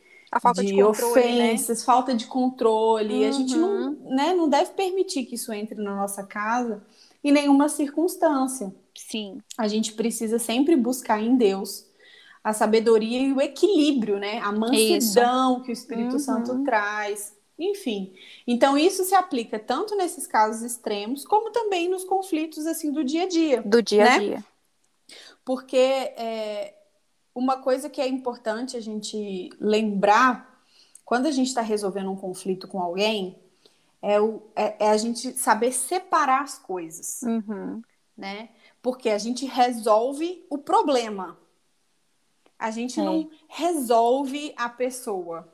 de 0.64 0.74
controle, 0.74 0.74
né? 0.74 0.84
ofensas, 0.86 1.80
né? 1.80 1.86
falta 1.86 2.16
de 2.16 2.26
controle. 2.26 3.22
Uhum. 3.22 3.30
A 3.30 3.32
gente 3.32 3.56
não, 3.56 3.70
uhum. 3.70 4.16
né, 4.16 4.34
não 4.34 4.50
deve 4.50 4.72
permitir 4.72 5.26
que 5.26 5.36
isso 5.36 5.54
entre 5.54 5.76
na 5.76 5.96
nossa 5.96 6.24
casa 6.24 6.82
em 7.24 7.32
nenhuma 7.32 7.70
circunstância. 7.70 8.74
Sim. 8.96 9.40
A 9.58 9.68
gente 9.68 9.94
precisa 9.94 10.40
sempre 10.40 10.76
buscar 10.76 11.22
em 11.22 11.38
Deus 11.38 11.86
a 12.44 12.54
sabedoria 12.54 13.20
e 13.20 13.32
o 13.32 13.40
equilíbrio, 13.40 14.18
né? 14.18 14.40
A 14.40 14.52
mansidão 14.52 15.58
isso. 15.58 15.64
que 15.64 15.72
o 15.72 15.74
Espírito 15.74 16.14
uhum. 16.14 16.20
Santo 16.20 16.64
traz. 16.64 17.40
Enfim, 17.64 18.16
então 18.48 18.76
isso 18.76 19.04
se 19.04 19.14
aplica 19.14 19.60
tanto 19.60 19.96
nesses 19.96 20.26
casos 20.26 20.64
extremos, 20.64 21.24
como 21.24 21.52
também 21.52 21.88
nos 21.88 22.04
conflitos 22.04 22.66
assim 22.66 22.92
do 22.92 23.04
dia 23.04 23.24
a 23.24 23.28
dia. 23.28 23.62
Do 23.62 23.84
dia 23.84 24.02
a 24.04 24.06
né? 24.06 24.20
dia. 24.20 24.46
Porque 25.46 25.78
é, 25.78 26.74
uma 27.36 27.62
coisa 27.62 27.88
que 27.88 28.02
é 28.02 28.08
importante 28.08 28.76
a 28.76 28.80
gente 28.80 29.52
lembrar 29.60 30.64
quando 31.06 31.28
a 31.28 31.32
gente 31.32 31.50
está 31.50 31.62
resolvendo 31.62 32.10
um 32.10 32.16
conflito 32.16 32.68
com 32.68 32.80
alguém 32.80 33.38
é, 34.02 34.20
o, 34.20 34.42
é, 34.56 34.86
é, 34.86 34.90
a 34.90 34.98
gente 34.98 35.34
saber 35.34 35.72
separar 35.72 36.42
as 36.42 36.58
coisas, 36.58 37.22
uhum. 37.22 37.82
né? 38.18 38.50
Porque 38.82 39.10
a 39.10 39.18
gente 39.20 39.46
resolve 39.46 40.44
o 40.50 40.58
problema, 40.58 41.38
a 42.58 42.72
gente 42.72 43.00
é. 43.00 43.04
não 43.04 43.30
resolve 43.48 44.52
a 44.58 44.68
pessoa. 44.68 45.48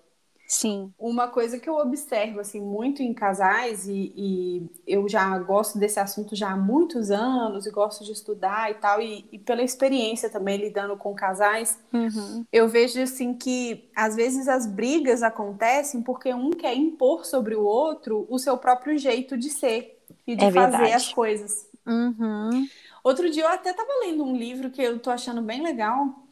Sim. 0.47 0.93
Uma 0.97 1.27
coisa 1.27 1.59
que 1.59 1.69
eu 1.69 1.75
observo 1.75 2.39
assim 2.39 2.61
muito 2.61 3.03
em 3.03 3.13
casais 3.13 3.85
e, 3.85 4.13
e, 4.15 4.69
eu 4.87 5.07
já 5.09 5.37
gosto 5.39 5.77
desse 5.77 5.99
assunto 5.99 6.37
já 6.37 6.51
há 6.51 6.55
muitos 6.55 7.11
anos 7.11 7.65
e 7.65 7.71
gosto 7.71 8.05
de 8.05 8.13
estudar 8.13 8.71
e 8.71 8.75
tal 8.75 9.01
e, 9.01 9.25
e 9.29 9.37
pela 9.37 9.61
experiência 9.61 10.29
também 10.29 10.57
lidando 10.57 10.95
com 10.95 11.13
casais, 11.13 11.77
uhum. 11.93 12.45
eu 12.51 12.69
vejo 12.69 13.01
assim 13.01 13.33
que 13.33 13.89
às 13.93 14.15
vezes 14.15 14.47
as 14.47 14.65
brigas 14.65 15.21
acontecem 15.21 16.01
porque 16.01 16.33
um 16.33 16.51
quer 16.51 16.75
impor 16.75 17.25
sobre 17.25 17.53
o 17.53 17.65
outro 17.65 18.25
o 18.29 18.39
seu 18.39 18.57
próprio 18.57 18.97
jeito 18.97 19.37
de 19.37 19.49
ser 19.49 20.01
e 20.25 20.33
de 20.33 20.45
é 20.45 20.51
fazer 20.51 20.77
verdade. 20.77 20.93
as 20.93 21.13
coisas. 21.13 21.67
Uhum. 21.85 22.67
Outro 23.03 23.29
dia 23.29 23.43
eu 23.43 23.49
até 23.49 23.71
estava 23.71 23.89
lendo 23.99 24.23
um 24.23 24.35
livro 24.35 24.69
que 24.69 24.81
eu 24.81 24.97
tô 24.97 25.09
achando 25.09 25.41
bem 25.41 25.61
legal 25.61 26.26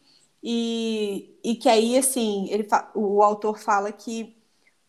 e, 0.48 1.40
e 1.44 1.56
que 1.56 1.68
aí, 1.68 1.98
assim, 1.98 2.48
ele, 2.52 2.68
o 2.94 3.24
autor 3.24 3.58
fala 3.58 3.92
que 3.92 4.38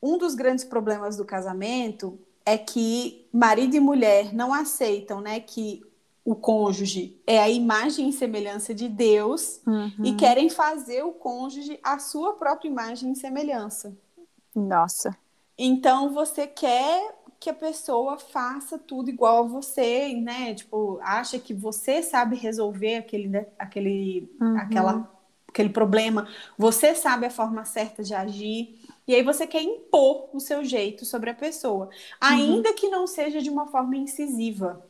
um 0.03 0.19
dos 0.19 0.35
grandes 0.35 0.67
problemas 0.67 1.17
do 1.17 1.25
casamento 1.25 2.19
é 2.45 2.59
que 2.59 3.27
marido 3.33 3.75
e 3.75 3.81
mulher 3.81 4.35
não 4.35 4.53
aceitam, 4.53 5.23
né, 5.23 5.41
que 5.41 5.83
o 6.23 6.35
cônjuge 6.35 7.19
é 7.27 7.39
a 7.41 7.49
imagem 7.49 8.11
e 8.11 8.13
semelhança 8.13 8.75
de 8.75 8.87
Deus 8.87 9.63
uhum. 9.67 10.05
e 10.05 10.15
querem 10.15 10.51
fazer 10.51 11.03
o 11.03 11.13
cônjuge 11.13 11.81
a 11.83 11.99
sua 11.99 12.35
própria 12.35 12.69
imagem 12.69 13.13
e 13.13 13.17
semelhança. 13.17 13.97
Nossa. 14.55 15.17
Então 15.57 16.13
você 16.13 16.47
quer 16.47 17.17
que 17.41 17.49
a 17.49 17.55
pessoa 17.55 18.19
faça 18.19 18.79
tudo 18.79 19.09
igual 19.09 19.45
a 19.45 19.49
você, 19.49 20.13
né? 20.15 20.53
Tipo, 20.55 20.99
acha 21.01 21.39
que 21.39 21.55
você 21.55 22.03
sabe 22.03 22.37
resolver 22.37 22.97
aquele, 22.97 23.29
né, 23.29 23.47
aquele, 23.59 24.31
uhum. 24.39 24.59
aquela 24.59 25.16
aquele 25.57 25.71
problema, 25.71 26.29
você 26.59 26.95
sabe 26.95 27.25
a 27.25 27.31
forma 27.31 27.65
certa 27.65 28.03
de 28.03 28.15
agir, 28.15 28.79
e 29.09 29.15
aí 29.15 29.23
você 29.23 29.47
quer 29.47 29.63
impor 29.63 30.29
o 30.35 30.39
seu 30.39 30.63
jeito 30.63 31.07
sobre 31.07 31.31
a 31.31 31.35
pessoa, 31.35 31.89
ainda 32.21 32.69
uhum. 32.69 32.75
que 32.75 32.89
não 32.89 33.07
seja 33.07 33.41
de 33.41 33.49
uma 33.49 33.67
forma 33.67 33.97
incisiva. 33.97 34.87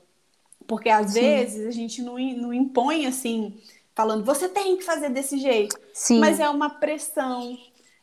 Porque 0.66 0.88
às 0.88 1.12
Sim. 1.12 1.20
vezes 1.20 1.66
a 1.66 1.70
gente 1.70 2.02
não, 2.02 2.18
não 2.18 2.52
impõe 2.52 3.06
assim, 3.06 3.60
falando, 3.94 4.24
você 4.24 4.48
tem 4.48 4.76
que 4.76 4.82
fazer 4.82 5.10
desse 5.10 5.38
jeito. 5.38 5.78
Sim. 5.92 6.18
Mas 6.18 6.40
é 6.40 6.50
uma 6.50 6.68
pressão, 6.68 7.56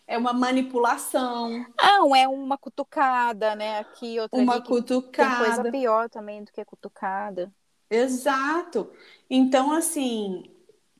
é 0.08 0.17
uma 0.17 0.32
manipulação. 0.32 1.65
Não, 1.77 2.15
é 2.15 2.25
uma 2.29 2.58
cutucada, 2.58 3.55
né? 3.55 3.79
Aqui, 3.79 4.17
outra 4.22 4.39
uma 4.39 4.53
ali, 4.53 4.63
cutucada. 4.63 5.43
Tem 5.43 5.55
coisa 5.55 5.72
pior 5.72 6.10
também 6.10 6.41
do 6.41 6.51
que 6.53 6.63
cutucada. 6.63 7.51
Exato. 7.89 8.89
Então, 9.29 9.74
assim, 9.74 10.53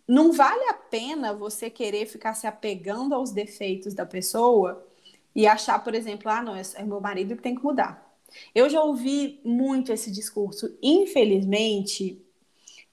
não 0.08 0.32
vale 0.32 0.64
a 0.66 0.74
pena 0.74 1.34
você 1.34 1.70
querer 1.70 2.06
ficar 2.06 2.34
se 2.34 2.46
apegando 2.46 3.16
aos 3.16 3.32
defeitos 3.32 3.94
da 3.94 4.06
pessoa 4.06 4.86
e 5.36 5.48
achar, 5.48 5.84
por 5.84 5.96
exemplo, 5.96 6.30
ah, 6.30 6.42
não, 6.42 6.56
é 6.56 6.84
meu 6.84 7.00
marido 7.00 7.36
que 7.36 7.42
tem 7.42 7.56
que 7.56 7.64
mudar. 7.64 8.04
Eu 8.54 8.70
já 8.70 8.82
ouvi 8.82 9.40
muito 9.44 9.92
esse 9.92 10.12
discurso. 10.12 10.78
Infelizmente, 10.82 12.22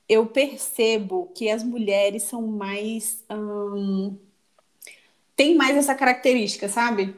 eu 0.09 0.27
percebo 0.27 1.31
que 1.35 1.49
as 1.49 1.63
mulheres 1.63 2.25
são 2.25 2.47
mais. 2.47 3.25
Hum, 3.31 4.17
tem 5.37 5.55
mais 5.55 5.77
essa 5.77 5.95
característica, 5.95 6.69
sabe? 6.69 7.17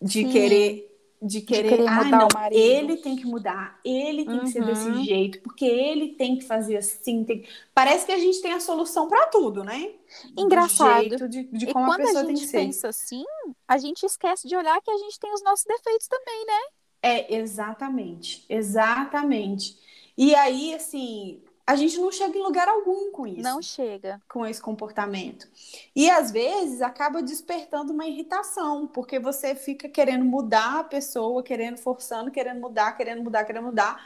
De 0.00 0.22
Sim. 0.22 0.30
querer 0.30 0.89
de 1.22 1.42
querer, 1.42 1.62
de 1.62 1.76
querer 1.76 1.88
ah, 1.88 2.04
mudar 2.04 2.18
não, 2.18 2.28
o 2.28 2.34
marido. 2.34 2.58
Ele 2.58 2.96
tem 2.96 3.16
que 3.16 3.26
mudar, 3.26 3.78
ele 3.84 4.24
tem 4.24 4.34
uhum. 4.38 4.44
que 4.44 4.50
ser 4.50 4.64
desse 4.64 4.88
uhum. 4.88 5.04
jeito, 5.04 5.40
porque 5.42 5.64
ele 5.64 6.14
tem 6.14 6.36
que 6.36 6.44
fazer 6.44 6.78
assim. 6.78 7.24
Tem... 7.24 7.46
Parece 7.74 8.06
que 8.06 8.12
a 8.12 8.18
gente 8.18 8.40
tem 8.40 8.52
a 8.52 8.60
solução 8.60 9.08
para 9.08 9.26
tudo, 9.26 9.62
né? 9.62 9.90
Engraçado. 10.36 11.00
jeito, 11.00 11.28
de, 11.28 11.44
de 11.44 11.66
e 11.66 11.72
como 11.72 11.86
quando 11.86 12.00
a 12.00 12.04
pessoa 12.04 12.22
a 12.22 12.26
gente 12.26 12.40
tem 12.40 12.46
que 12.46 12.66
pensa 12.66 12.88
assim, 12.88 13.24
a 13.68 13.76
gente 13.76 14.04
esquece 14.04 14.48
de 14.48 14.56
olhar 14.56 14.80
que 14.80 14.90
a 14.90 14.98
gente 14.98 15.18
tem 15.20 15.32
os 15.32 15.42
nossos 15.42 15.64
defeitos 15.66 16.08
também, 16.08 16.46
né? 16.46 16.60
É, 17.02 17.34
exatamente. 17.34 18.44
Exatamente. 18.48 19.78
E 20.16 20.34
aí, 20.34 20.74
assim, 20.74 21.42
a 21.70 21.76
gente 21.76 21.98
não 21.98 22.10
chega 22.10 22.36
em 22.36 22.42
lugar 22.42 22.66
algum 22.66 23.12
com 23.12 23.24
isso. 23.28 23.42
Não 23.42 23.62
chega. 23.62 24.20
Com 24.28 24.44
esse 24.44 24.60
comportamento. 24.60 25.48
E 25.94 26.10
às 26.10 26.32
vezes 26.32 26.82
acaba 26.82 27.22
despertando 27.22 27.92
uma 27.92 28.06
irritação, 28.06 28.88
porque 28.88 29.20
você 29.20 29.54
fica 29.54 29.88
querendo 29.88 30.24
mudar 30.24 30.80
a 30.80 30.84
pessoa, 30.84 31.44
querendo, 31.44 31.78
forçando, 31.78 32.28
querendo 32.28 32.60
mudar, 32.60 32.96
querendo 32.96 33.22
mudar, 33.22 33.44
querendo 33.44 33.66
mudar. 33.66 34.04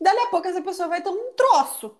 Dali 0.00 0.20
a 0.20 0.26
pouco 0.28 0.46
essa 0.46 0.62
pessoa 0.62 0.88
vai 0.88 1.02
ter 1.02 1.08
um 1.08 1.32
troço. 1.32 1.96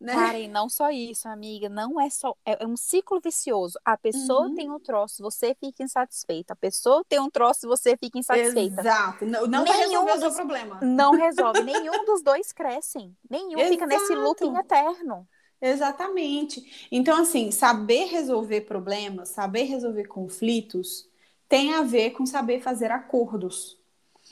Né? 0.00 0.14
Cara, 0.14 0.38
e 0.38 0.46
não 0.46 0.68
só 0.68 0.90
isso, 0.90 1.28
amiga, 1.28 1.68
não 1.68 2.00
é 2.00 2.08
só. 2.08 2.36
É, 2.44 2.62
é 2.62 2.66
um 2.66 2.76
ciclo 2.76 3.20
vicioso. 3.20 3.78
A 3.84 3.96
pessoa 3.96 4.46
uhum. 4.46 4.54
tem 4.54 4.70
um 4.70 4.78
troço, 4.78 5.20
você 5.20 5.56
fica 5.58 5.82
insatisfeita. 5.82 6.52
A 6.52 6.56
pessoa 6.56 7.04
tem 7.08 7.18
um 7.18 7.28
troço, 7.28 7.66
você 7.66 7.96
fica 7.96 8.16
insatisfeita. 8.16 8.80
Exato. 8.80 9.26
Não, 9.26 9.46
não 9.46 9.64
vai 9.64 9.76
resolver 9.76 10.12
dos, 10.12 10.22
o 10.22 10.26
seu 10.26 10.34
problema. 10.34 10.78
Não 10.82 11.12
resolve. 11.12 11.62
Nenhum 11.62 12.04
dos 12.04 12.22
dois 12.22 12.52
crescem. 12.52 13.16
Nenhum 13.28 13.58
Exato. 13.58 13.70
fica 13.70 13.86
nesse 13.86 14.14
looping 14.14 14.56
eterno. 14.56 15.26
Exatamente. 15.60 16.88
Então, 16.92 17.20
assim, 17.20 17.50
saber 17.50 18.04
resolver 18.04 18.60
problemas, 18.60 19.30
saber 19.30 19.64
resolver 19.64 20.04
conflitos, 20.04 21.08
tem 21.48 21.74
a 21.74 21.82
ver 21.82 22.10
com 22.10 22.24
saber 22.24 22.60
fazer 22.60 22.92
acordos. 22.92 23.76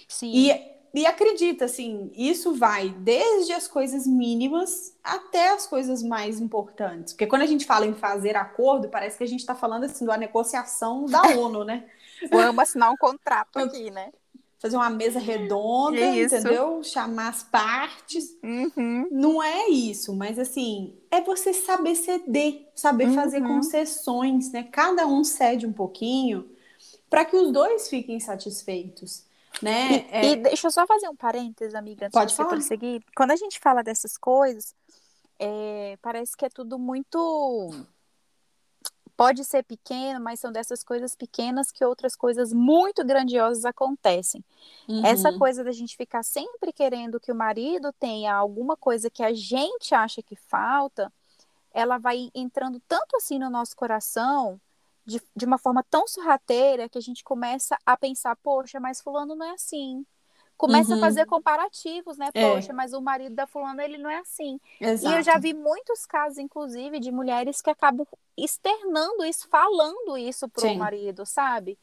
Sim. 0.07 0.31
E 0.33 0.76
e 0.97 1.05
acredita, 1.05 1.67
assim, 1.67 2.11
isso 2.17 2.55
vai 2.55 2.89
desde 2.89 3.53
as 3.53 3.69
coisas 3.69 4.07
mínimas 4.07 4.97
até 5.05 5.51
as 5.51 5.67
coisas 5.67 6.03
mais 6.03 6.41
importantes. 6.41 7.13
Porque 7.13 7.27
quando 7.27 7.43
a 7.43 7.47
gente 7.47 7.67
fala 7.67 7.85
em 7.85 7.93
fazer 7.93 8.35
acordo, 8.35 8.89
parece 8.89 9.19
que 9.19 9.25
a 9.25 9.27
gente 9.27 9.41
está 9.41 9.55
falando 9.55 9.85
assim 9.85 10.07
da 10.07 10.17
negociação 10.17 11.05
da 11.05 11.21
ONU, 11.37 11.65
né? 11.65 11.85
Vamos 12.31 12.59
assinar 12.59 12.91
um 12.91 12.97
contrato 12.97 13.59
aqui, 13.59 13.91
né? 13.91 14.11
Fazer 14.59 14.77
uma 14.77 14.89
mesa 14.89 15.19
redonda, 15.19 16.01
isso. 16.01 16.35
entendeu? 16.35 16.83
Chamar 16.83 17.29
as 17.29 17.43
partes. 17.43 18.35
Uhum. 18.43 19.07
Não 19.11 19.43
é 19.43 19.69
isso, 19.69 20.17
mas 20.17 20.39
assim, 20.39 20.95
é 21.11 21.21
você 21.21 21.53
saber 21.53 21.95
ceder, 21.95 22.71
saber 22.75 23.09
uhum. 23.09 23.15
fazer 23.15 23.43
concessões, 23.43 24.51
né? 24.51 24.67
Cada 24.73 25.07
um 25.07 25.23
cede 25.23 25.67
um 25.67 25.75
pouquinho 25.75 26.49
para 27.11 27.23
que 27.27 27.37
os 27.37 27.53
dois 27.53 27.87
fiquem 27.91 28.19
satisfeitos. 28.19 29.27
Né? 29.63 29.89
E, 29.91 30.09
é... 30.11 30.33
e, 30.33 30.37
deixa 30.37 30.67
eu 30.67 30.71
só 30.71 30.87
fazer 30.87 31.09
um 31.09 31.17
parênteses, 31.17 31.75
amiga, 31.75 32.07
antes 32.07 32.15
Pode 32.15 32.31
de 32.31 32.37
você 32.37 32.45
prosseguir. 32.45 33.03
Quando 33.17 33.31
a 33.31 33.37
gente 33.37 33.59
fala 33.59 33.83
dessas 33.83 34.17
coisas, 34.17 34.75
é, 35.39 35.99
parece 36.03 36.37
que 36.37 36.45
é 36.45 36.49
tudo 36.49 36.79
muito. 36.79 37.71
Pode 39.17 39.45
ser 39.45 39.63
pequeno, 39.63 40.21
mas 40.21 40.41
são 40.41 40.53
dessas 40.53 40.85
coisas 40.85 41.15
pequenas 41.15 41.71
que 41.71 41.83
outras 41.83 42.15
coisas 42.15 42.53
muito 42.53 43.03
grandiosas 43.03 43.65
acontecem. 43.65 44.45
Uhum. 44.87 45.07
Essa 45.07 45.33
coisa 45.39 45.65
da 45.65 45.73
gente 45.73 45.97
ficar 45.97 46.23
sempre 46.23 46.71
querendo 46.71 47.19
que 47.19 47.33
o 47.33 47.35
marido 47.35 47.95
tenha 47.95 48.35
alguma 48.35 48.77
coisa 48.77 49.09
que 49.09 49.23
a 49.23 49.33
gente 49.33 49.95
acha 49.95 50.23
que 50.23 50.37
falta, 50.37 51.11
ela 51.73 51.97
vai 51.97 52.31
entrando 52.35 52.79
tanto 52.87 53.17
assim 53.17 53.39
no 53.39 53.49
nosso 53.49 53.75
coração 53.75 54.61
de, 55.07 55.23
de 55.35 55.45
uma 55.45 55.57
forma 55.57 55.85
tão 55.89 56.07
sorrateira 56.09 56.89
que 56.89 56.99
a 56.99 57.01
gente 57.01 57.23
começa 57.23 57.79
a 57.87 57.97
pensar, 57.97 58.37
poxa, 58.37 58.81
mas 58.81 59.01
fulano 59.01 59.37
não 59.37 59.47
é 59.47 59.53
assim. 59.53 60.05
Começa 60.57 60.93
uhum. 60.93 60.97
a 60.97 61.01
fazer 61.01 61.27
comparativos, 61.27 62.17
né? 62.17 62.31
É. 62.33 62.51
Poxa, 62.51 62.73
mas 62.73 62.95
o 62.95 63.01
marido 63.01 63.35
da 63.35 63.47
fulana, 63.47 63.85
ele 63.85 63.99
não 63.99 64.09
é 64.09 64.19
assim. 64.19 64.59
Exato. 64.81 65.15
E 65.15 65.19
eu 65.19 65.23
já 65.23 65.39
vi 65.39 65.53
muitos 65.53 66.07
casos, 66.07 66.39
inclusive, 66.39 66.99
de 66.99 67.13
mulheres 67.13 67.61
que 67.61 67.69
acabam 67.69 68.07
externando 68.37 69.25
isso, 69.25 69.47
falando 69.49 70.17
isso 70.17 70.49
pro 70.49 70.63
Sim. 70.63 70.79
marido, 70.79 71.27
sabe? 71.27 71.79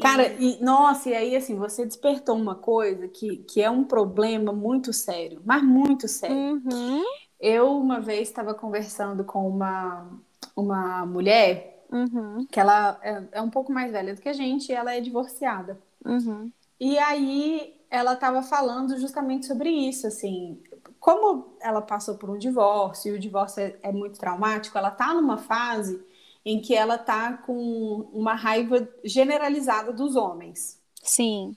Cara, 0.00 0.28
e, 0.38 0.62
nossa, 0.62 1.08
e 1.08 1.14
aí 1.14 1.34
assim, 1.34 1.56
você 1.56 1.84
despertou 1.84 2.36
uma 2.36 2.54
coisa 2.54 3.08
que, 3.08 3.38
que 3.38 3.62
é 3.62 3.70
um 3.70 3.82
problema 3.82 4.52
muito 4.52 4.92
sério, 4.92 5.40
mas 5.44 5.62
muito 5.62 6.06
sério. 6.06 6.36
Uhum. 6.36 7.02
Eu 7.40 7.78
uma 7.78 8.00
vez 8.00 8.28
estava 8.28 8.54
conversando 8.54 9.24
com 9.24 9.48
uma, 9.48 10.08
uma 10.54 11.06
mulher 11.06 11.77
Uhum. 11.90 12.46
Que 12.50 12.60
ela 12.60 12.98
é, 13.02 13.22
é, 13.32 13.42
um 13.42 13.50
pouco 13.50 13.72
mais 13.72 13.90
velha 13.90 14.14
do 14.14 14.20
que 14.20 14.28
a 14.28 14.32
gente 14.32 14.70
e 14.70 14.74
ela 14.74 14.94
é 14.94 15.00
divorciada. 15.00 15.78
Uhum. 16.04 16.50
E 16.78 16.98
aí 16.98 17.74
ela 17.90 18.12
estava 18.12 18.42
falando 18.42 18.98
justamente 18.98 19.46
sobre 19.46 19.70
isso, 19.70 20.06
assim, 20.06 20.62
como 21.00 21.54
ela 21.60 21.80
passou 21.80 22.16
por 22.16 22.28
um 22.30 22.38
divórcio 22.38 23.14
e 23.14 23.16
o 23.16 23.20
divórcio 23.20 23.62
é, 23.62 23.76
é 23.82 23.92
muito 23.92 24.18
traumático, 24.18 24.76
ela 24.76 24.90
tá 24.90 25.14
numa 25.14 25.38
fase 25.38 26.02
em 26.44 26.60
que 26.60 26.74
ela 26.74 26.98
tá 26.98 27.34
com 27.34 28.08
uma 28.12 28.34
raiva 28.34 28.88
generalizada 29.04 29.92
dos 29.92 30.16
homens. 30.16 30.80
Sim. 31.02 31.56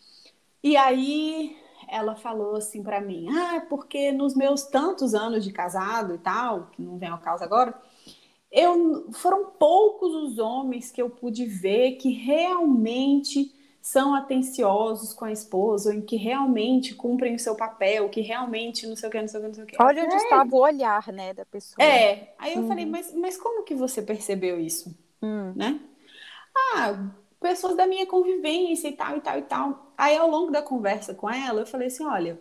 E 0.63 0.77
aí 0.77 1.57
ela 1.87 2.15
falou 2.15 2.55
assim 2.55 2.81
para 2.81 3.01
mim: 3.01 3.27
"Ah, 3.29 3.65
porque 3.69 4.11
nos 4.11 4.35
meus 4.35 4.63
tantos 4.63 5.13
anos 5.13 5.43
de 5.43 5.51
casado 5.51 6.15
e 6.15 6.17
tal, 6.17 6.67
que 6.71 6.81
não 6.81 6.97
vem 6.97 7.09
ao 7.09 7.19
caso 7.19 7.43
agora, 7.43 7.73
eu 8.51 9.11
foram 9.13 9.45
poucos 9.57 10.13
os 10.13 10.37
homens 10.37 10.91
que 10.91 11.01
eu 11.01 11.09
pude 11.09 11.45
ver 11.45 11.93
que 11.93 12.11
realmente 12.11 13.53
são 13.81 14.13
atenciosos 14.13 15.11
com 15.11 15.25
a 15.25 15.31
esposa, 15.31 15.89
ou 15.89 15.95
em 15.95 16.01
que 16.01 16.15
realmente 16.15 16.93
cumprem 16.93 17.33
o 17.33 17.39
seu 17.39 17.55
papel, 17.55 18.09
que 18.09 18.21
realmente 18.21 18.85
não 18.85 18.95
sei 18.95 19.09
o 19.09 19.11
que, 19.11 19.19
não 19.19 19.27
sei 19.27 19.39
o 19.39 19.41
que, 19.41 19.47
não 19.47 19.55
sei 19.55 19.63
o 19.63 19.67
que. 19.67 19.81
Olha 19.81 20.03
onde 20.03 20.13
é. 20.13 20.17
estava 20.17 20.55
o 20.55 20.59
olhar, 20.59 21.11
né, 21.11 21.33
da 21.33 21.45
pessoa. 21.45 21.83
É, 21.83 22.35
aí 22.37 22.53
eu 22.53 22.61
uhum. 22.61 22.67
falei, 22.67 22.85
mas, 22.85 23.11
mas 23.15 23.37
como 23.37 23.63
que 23.63 23.73
você 23.73 24.01
percebeu 24.01 24.59
isso? 24.59 24.95
Uhum. 25.19 25.53
Né? 25.55 25.79
Ah, 26.75 27.09
pessoas 27.39 27.75
da 27.75 27.87
minha 27.87 28.05
convivência 28.05 28.87
e 28.87 28.93
tal, 28.93 29.17
e 29.17 29.21
tal, 29.21 29.39
e 29.39 29.41
tal. 29.41 29.93
Aí 29.97 30.15
ao 30.15 30.29
longo 30.29 30.51
da 30.51 30.61
conversa 30.61 31.15
com 31.15 31.27
ela, 31.27 31.61
eu 31.61 31.65
falei 31.65 31.87
assim, 31.87 32.05
olha, 32.05 32.39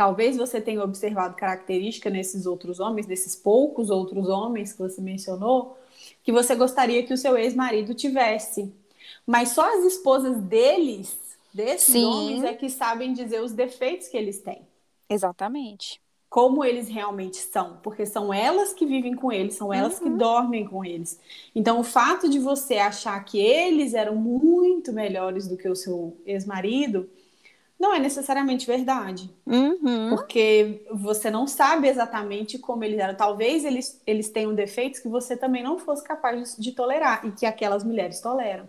talvez 0.00 0.34
você 0.34 0.62
tenha 0.62 0.82
observado 0.82 1.36
característica 1.36 2.08
nesses 2.08 2.46
outros 2.46 2.80
homens, 2.80 3.06
nesses 3.06 3.36
poucos 3.36 3.90
outros 3.90 4.30
homens 4.30 4.72
que 4.72 4.78
você 4.78 4.98
mencionou, 4.98 5.76
que 6.22 6.32
você 6.32 6.54
gostaria 6.54 7.02
que 7.02 7.12
o 7.12 7.18
seu 7.18 7.36
ex-marido 7.36 7.92
tivesse. 7.92 8.72
Mas 9.26 9.50
só 9.50 9.76
as 9.76 9.84
esposas 9.84 10.40
deles, 10.40 11.18
desses 11.52 11.92
Sim. 11.92 12.06
homens, 12.06 12.44
é 12.44 12.54
que 12.54 12.70
sabem 12.70 13.12
dizer 13.12 13.42
os 13.42 13.52
defeitos 13.52 14.08
que 14.08 14.16
eles 14.16 14.38
têm. 14.38 14.62
Exatamente. 15.06 16.00
Como 16.30 16.64
eles 16.64 16.88
realmente 16.88 17.36
são, 17.36 17.76
porque 17.82 18.06
são 18.06 18.32
elas 18.32 18.72
que 18.72 18.86
vivem 18.86 19.14
com 19.14 19.30
eles, 19.30 19.56
são 19.56 19.70
elas 19.70 20.00
uhum. 20.00 20.04
que 20.04 20.10
dormem 20.16 20.66
com 20.66 20.82
eles. 20.82 21.20
Então, 21.54 21.78
o 21.78 21.84
fato 21.84 22.26
de 22.26 22.38
você 22.38 22.78
achar 22.78 23.22
que 23.22 23.38
eles 23.38 23.92
eram 23.92 24.16
muito 24.16 24.94
melhores 24.94 25.46
do 25.46 25.58
que 25.58 25.68
o 25.68 25.76
seu 25.76 26.16
ex-marido, 26.24 27.06
não 27.80 27.94
é 27.94 27.98
necessariamente 27.98 28.66
verdade. 28.66 29.34
Uhum. 29.46 30.10
Porque 30.10 30.86
você 30.92 31.30
não 31.30 31.46
sabe 31.46 31.88
exatamente 31.88 32.58
como 32.58 32.84
eles 32.84 32.98
eram. 33.00 33.16
Talvez 33.16 33.64
eles, 33.64 34.00
eles 34.06 34.28
tenham 34.28 34.54
defeitos 34.54 35.00
que 35.00 35.08
você 35.08 35.36
também 35.36 35.62
não 35.62 35.78
fosse 35.78 36.04
capaz 36.04 36.56
de, 36.56 36.62
de 36.62 36.72
tolerar 36.72 37.26
e 37.26 37.32
que 37.32 37.46
aquelas 37.46 37.82
mulheres 37.82 38.20
toleram 38.20 38.68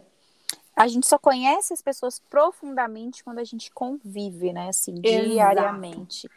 a 0.76 0.88
gente 0.88 1.06
só 1.06 1.20
conhece 1.20 1.74
as 1.74 1.82
pessoas 1.82 2.20
profundamente 2.30 3.24
quando 3.24 3.40
a 3.40 3.44
gente 3.44 3.70
convive, 3.72 4.52
né? 4.54 4.70
Assim, 4.70 4.96
diariamente. 4.96 6.30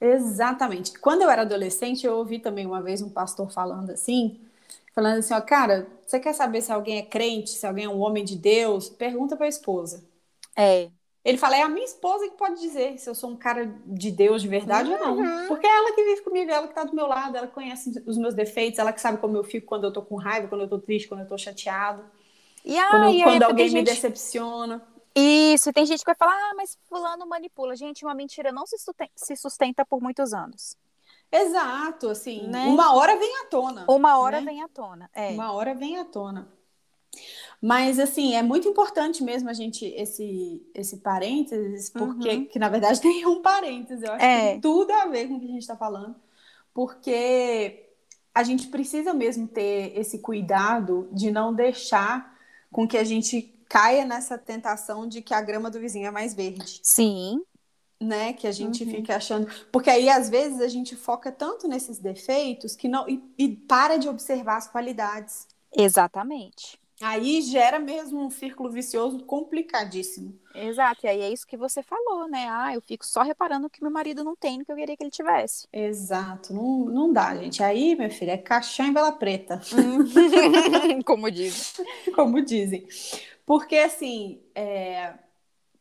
Exatamente. 0.00 0.98
Quando 0.98 1.22
eu 1.22 1.30
era 1.30 1.42
adolescente, 1.42 2.04
eu 2.04 2.16
ouvi 2.16 2.38
também 2.38 2.66
uma 2.66 2.82
vez 2.82 3.00
um 3.00 3.10
pastor 3.10 3.50
falando 3.52 3.90
assim, 3.90 4.40
falando 4.92 5.18
assim, 5.18 5.34
ó, 5.34 5.40
cara, 5.40 5.86
você 6.04 6.18
quer 6.18 6.32
saber 6.32 6.62
se 6.62 6.72
alguém 6.72 6.98
é 6.98 7.02
crente, 7.02 7.50
se 7.50 7.66
alguém 7.66 7.84
é 7.84 7.88
um 7.88 8.00
homem 8.00 8.24
de 8.24 8.34
Deus? 8.36 8.88
Pergunta 8.88 9.36
para 9.36 9.46
a 9.46 9.48
esposa. 9.48 10.02
É. 10.56 10.90
Ele 11.24 11.38
fala, 11.38 11.56
é 11.56 11.62
a 11.62 11.68
minha 11.68 11.84
esposa 11.84 12.28
que 12.28 12.36
pode 12.36 12.60
dizer 12.60 12.98
se 12.98 13.08
eu 13.08 13.14
sou 13.14 13.30
um 13.30 13.36
cara 13.36 13.72
de 13.86 14.10
Deus 14.10 14.42
de 14.42 14.48
verdade 14.48 14.90
uhum. 14.90 14.96
ou 14.96 15.00
não. 15.00 15.18
Uhum. 15.18 15.48
Porque 15.48 15.66
é 15.66 15.70
ela 15.70 15.94
que 15.94 16.02
vive 16.02 16.22
comigo, 16.22 16.50
ela 16.50 16.66
que 16.66 16.74
tá 16.74 16.82
do 16.82 16.96
meu 16.96 17.06
lado, 17.06 17.36
ela 17.36 17.46
conhece 17.46 18.02
os 18.06 18.18
meus 18.18 18.34
defeitos, 18.34 18.80
ela 18.80 18.92
que 18.92 19.00
sabe 19.00 19.18
como 19.18 19.36
eu 19.36 19.44
fico 19.44 19.66
quando 19.66 19.84
eu 19.84 19.92
tô 19.92 20.02
com 20.02 20.16
raiva, 20.16 20.48
quando 20.48 20.62
eu 20.62 20.68
tô 20.68 20.80
triste, 20.80 21.08
quando 21.08 21.20
eu 21.20 21.28
tô 21.28 21.38
chateado. 21.38 22.04
E, 22.64 22.76
ah, 22.76 22.90
quando, 22.90 23.10
e 23.10 23.22
quando 23.22 23.42
alguém 23.44 23.70
me 23.70 23.82
decepciona. 23.82 24.82
Isso, 25.14 25.68
e 25.68 25.72
tem 25.72 25.86
gente 25.86 26.00
que 26.00 26.06
vai 26.06 26.14
falar, 26.14 26.32
ah, 26.32 26.54
mas 26.56 26.76
fulano 26.88 27.26
manipula. 27.26 27.76
Gente, 27.76 28.04
uma 28.04 28.14
mentira 28.14 28.50
não 28.50 28.66
se 28.66 28.78
sustenta, 28.78 29.12
se 29.14 29.36
sustenta 29.36 29.84
por 29.84 30.00
muitos 30.00 30.32
anos. 30.32 30.76
Exato, 31.30 32.08
assim, 32.08 32.46
né? 32.46 32.66
uma 32.66 32.94
hora 32.94 33.16
vem 33.16 33.36
à 33.38 33.44
tona. 33.46 33.84
Uma 33.88 34.18
hora 34.18 34.40
né? 34.40 34.46
vem 34.46 34.62
à 34.62 34.68
tona, 34.68 35.10
é. 35.14 35.30
Uma 35.30 35.52
hora 35.52 35.74
vem 35.74 35.98
à 35.98 36.04
tona. 36.04 36.48
Mas, 37.62 38.00
assim, 38.00 38.34
é 38.34 38.42
muito 38.42 38.66
importante 38.66 39.22
mesmo 39.22 39.48
a 39.48 39.52
gente, 39.52 39.84
esse, 39.84 40.60
esse 40.74 40.96
parênteses, 40.96 41.88
porque, 41.90 42.28
uhum. 42.28 42.44
que 42.46 42.58
na 42.58 42.68
verdade 42.68 42.98
tem 43.00 43.24
um 43.24 43.40
parênteses, 43.40 44.02
eu 44.02 44.12
acho 44.12 44.24
é. 44.24 44.38
que 44.38 44.50
tem 44.52 44.60
tudo 44.60 44.90
a 44.90 45.06
ver 45.06 45.28
com 45.28 45.36
o 45.36 45.38
que 45.38 45.46
a 45.46 45.52
gente 45.52 45.62
está 45.62 45.76
falando, 45.76 46.16
porque 46.74 47.88
a 48.34 48.42
gente 48.42 48.66
precisa 48.66 49.14
mesmo 49.14 49.46
ter 49.46 49.96
esse 49.96 50.18
cuidado 50.18 51.08
de 51.12 51.30
não 51.30 51.54
deixar 51.54 52.36
com 52.72 52.88
que 52.88 52.98
a 52.98 53.04
gente 53.04 53.54
caia 53.68 54.04
nessa 54.04 54.36
tentação 54.36 55.06
de 55.06 55.22
que 55.22 55.32
a 55.32 55.40
grama 55.40 55.70
do 55.70 55.78
vizinho 55.78 56.08
é 56.08 56.10
mais 56.10 56.34
verde. 56.34 56.80
Sim. 56.82 57.44
Né? 58.00 58.32
Que 58.32 58.48
a 58.48 58.52
gente 58.52 58.82
uhum. 58.82 58.90
fica 58.90 59.16
achando. 59.16 59.46
Porque 59.70 59.88
aí, 59.88 60.08
às 60.08 60.28
vezes, 60.28 60.60
a 60.60 60.66
gente 60.66 60.96
foca 60.96 61.30
tanto 61.30 61.68
nesses 61.68 61.98
defeitos 61.98 62.74
que 62.74 62.88
não. 62.88 63.08
E, 63.08 63.22
e 63.38 63.48
para 63.48 63.98
de 63.98 64.08
observar 64.08 64.56
as 64.56 64.66
qualidades. 64.66 65.46
Exatamente. 65.72 66.81
Aí 67.02 67.42
gera 67.42 67.80
mesmo 67.80 68.24
um 68.24 68.30
círculo 68.30 68.70
vicioso 68.70 69.24
complicadíssimo. 69.24 70.38
Exato, 70.54 71.04
e 71.04 71.08
aí 71.08 71.20
é 71.20 71.32
isso 71.32 71.46
que 71.46 71.56
você 71.56 71.82
falou, 71.82 72.28
né? 72.28 72.46
Ah, 72.48 72.72
eu 72.74 72.80
fico 72.80 73.04
só 73.04 73.22
reparando 73.22 73.68
que 73.68 73.82
meu 73.82 73.90
marido 73.90 74.22
não 74.22 74.36
tem 74.36 74.58
no 74.58 74.64
que 74.64 74.70
eu 74.70 74.76
queria 74.76 74.96
que 74.96 75.02
ele 75.02 75.10
tivesse. 75.10 75.66
Exato, 75.72 76.54
não, 76.54 76.84
não 76.84 77.12
dá, 77.12 77.34
gente. 77.34 77.60
Aí, 77.62 77.96
meu 77.96 78.08
filho, 78.08 78.30
é 78.30 78.36
caixão 78.36 78.86
em 78.86 78.92
vela 78.92 79.10
preta. 79.12 79.60
Hum. 79.74 80.04
Como 81.04 81.28
dizem. 81.28 81.84
Como 82.14 82.40
dizem. 82.40 82.86
Porque, 83.44 83.76
assim, 83.76 84.40
é... 84.54 85.14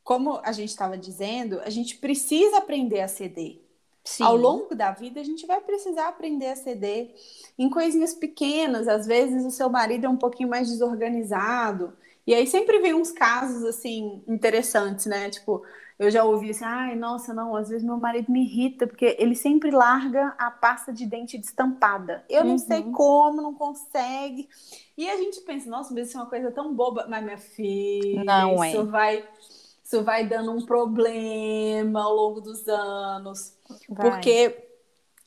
como 0.04 0.40
a 0.44 0.52
gente 0.52 0.70
estava 0.70 0.98
dizendo, 0.98 1.62
a 1.62 1.70
gente 1.70 1.98
precisa 1.98 2.58
aprender 2.58 3.02
a 3.02 3.08
ceder. 3.08 3.61
Sim. 4.04 4.24
Ao 4.24 4.36
longo 4.36 4.74
da 4.74 4.92
vida, 4.92 5.20
a 5.20 5.24
gente 5.24 5.46
vai 5.46 5.62
precisar 5.62 6.08
aprender 6.08 6.48
a 6.48 6.56
ceder 6.56 7.14
em 7.58 7.70
coisinhas 7.70 8.14
pequenas. 8.14 8.88
Às 8.88 9.06
vezes, 9.06 9.46
o 9.46 9.52
seu 9.52 9.70
marido 9.70 10.06
é 10.06 10.10
um 10.10 10.18
pouquinho 10.18 10.50
mais 10.50 10.70
desorganizado. 10.70 11.94
E 12.26 12.34
aí 12.34 12.48
sempre 12.48 12.80
vem 12.80 12.94
uns 12.94 13.12
casos, 13.12 13.64
assim, 13.64 14.24
interessantes, 14.28 15.06
né? 15.06 15.30
Tipo, 15.30 15.64
eu 16.02 16.10
já 16.10 16.24
ouvi 16.24 16.50
assim, 16.50 16.66
ai, 16.66 16.96
nossa, 16.96 17.32
não, 17.32 17.56
às 17.56 17.70
vezes 17.70 17.84
meu 17.84 17.98
marido 17.98 18.32
me 18.32 18.44
irrita, 18.44 18.88
porque 18.88 19.16
ele 19.20 19.36
sempre 19.36 19.70
larga 19.70 20.34
a 20.36 20.50
pasta 20.50 20.92
de 20.92 21.06
dente 21.06 21.38
destampada. 21.38 22.26
Eu 22.28 22.44
não 22.44 22.54
uhum. 22.54 22.58
sei 22.58 22.84
como, 22.92 23.40
não 23.40 23.54
consegue. 23.54 24.50
E 24.98 25.08
a 25.08 25.18
gente 25.18 25.42
pensa, 25.42 25.70
nossa, 25.70 25.94
mas 25.94 26.08
isso 26.08 26.18
é 26.18 26.22
uma 26.22 26.30
coisa 26.30 26.52
tão 26.52 26.74
boba. 26.74 27.06
Mas, 27.08 27.24
minha 27.24 27.38
filha, 27.38 28.24
não 28.24 28.64
isso 28.66 28.80
é. 28.80 28.84
vai 28.84 29.24
isso 29.92 30.04
vai 30.04 30.26
dando 30.26 30.52
um 30.52 30.66
problema 30.66 32.02
ao 32.02 32.16
longo 32.16 32.40
dos 32.40 32.66
anos. 32.68 33.54
Vai. 33.90 34.10
Porque 34.10 34.68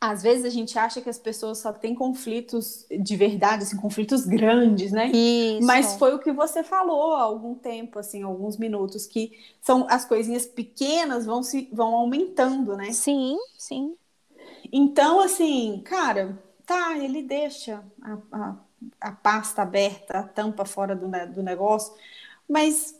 às 0.00 0.22
vezes 0.22 0.44
a 0.44 0.50
gente 0.50 0.78
acha 0.78 1.00
que 1.00 1.08
as 1.08 1.18
pessoas 1.18 1.58
só 1.58 1.72
têm 1.72 1.94
conflitos 1.94 2.86
de 2.90 3.16
verdade, 3.16 3.64
assim, 3.64 3.76
conflitos 3.76 4.24
grandes, 4.24 4.90
né? 4.90 5.06
Isso. 5.08 5.66
Mas 5.66 5.96
foi 5.96 6.14
o 6.14 6.18
que 6.18 6.32
você 6.32 6.62
falou 6.62 7.14
há 7.14 7.22
algum 7.22 7.54
tempo, 7.54 7.98
assim, 7.98 8.22
alguns 8.22 8.56
minutos, 8.56 9.06
que 9.06 9.32
são 9.60 9.86
as 9.88 10.04
coisinhas 10.04 10.46
pequenas 10.46 11.26
vão 11.26 11.42
se 11.42 11.68
vão 11.72 11.94
aumentando, 11.94 12.76
né? 12.76 12.90
Sim, 12.92 13.36
sim. 13.58 13.94
Então, 14.72 15.20
assim, 15.20 15.82
cara, 15.84 16.38
tá, 16.66 16.98
ele 16.98 17.22
deixa 17.22 17.82
a, 18.02 18.18
a, 18.32 18.56
a 19.00 19.12
pasta 19.12 19.62
aberta, 19.62 20.18
a 20.18 20.22
tampa 20.22 20.64
fora 20.64 20.94
do, 20.96 21.06
do 21.32 21.42
negócio, 21.42 21.94
mas 22.48 22.94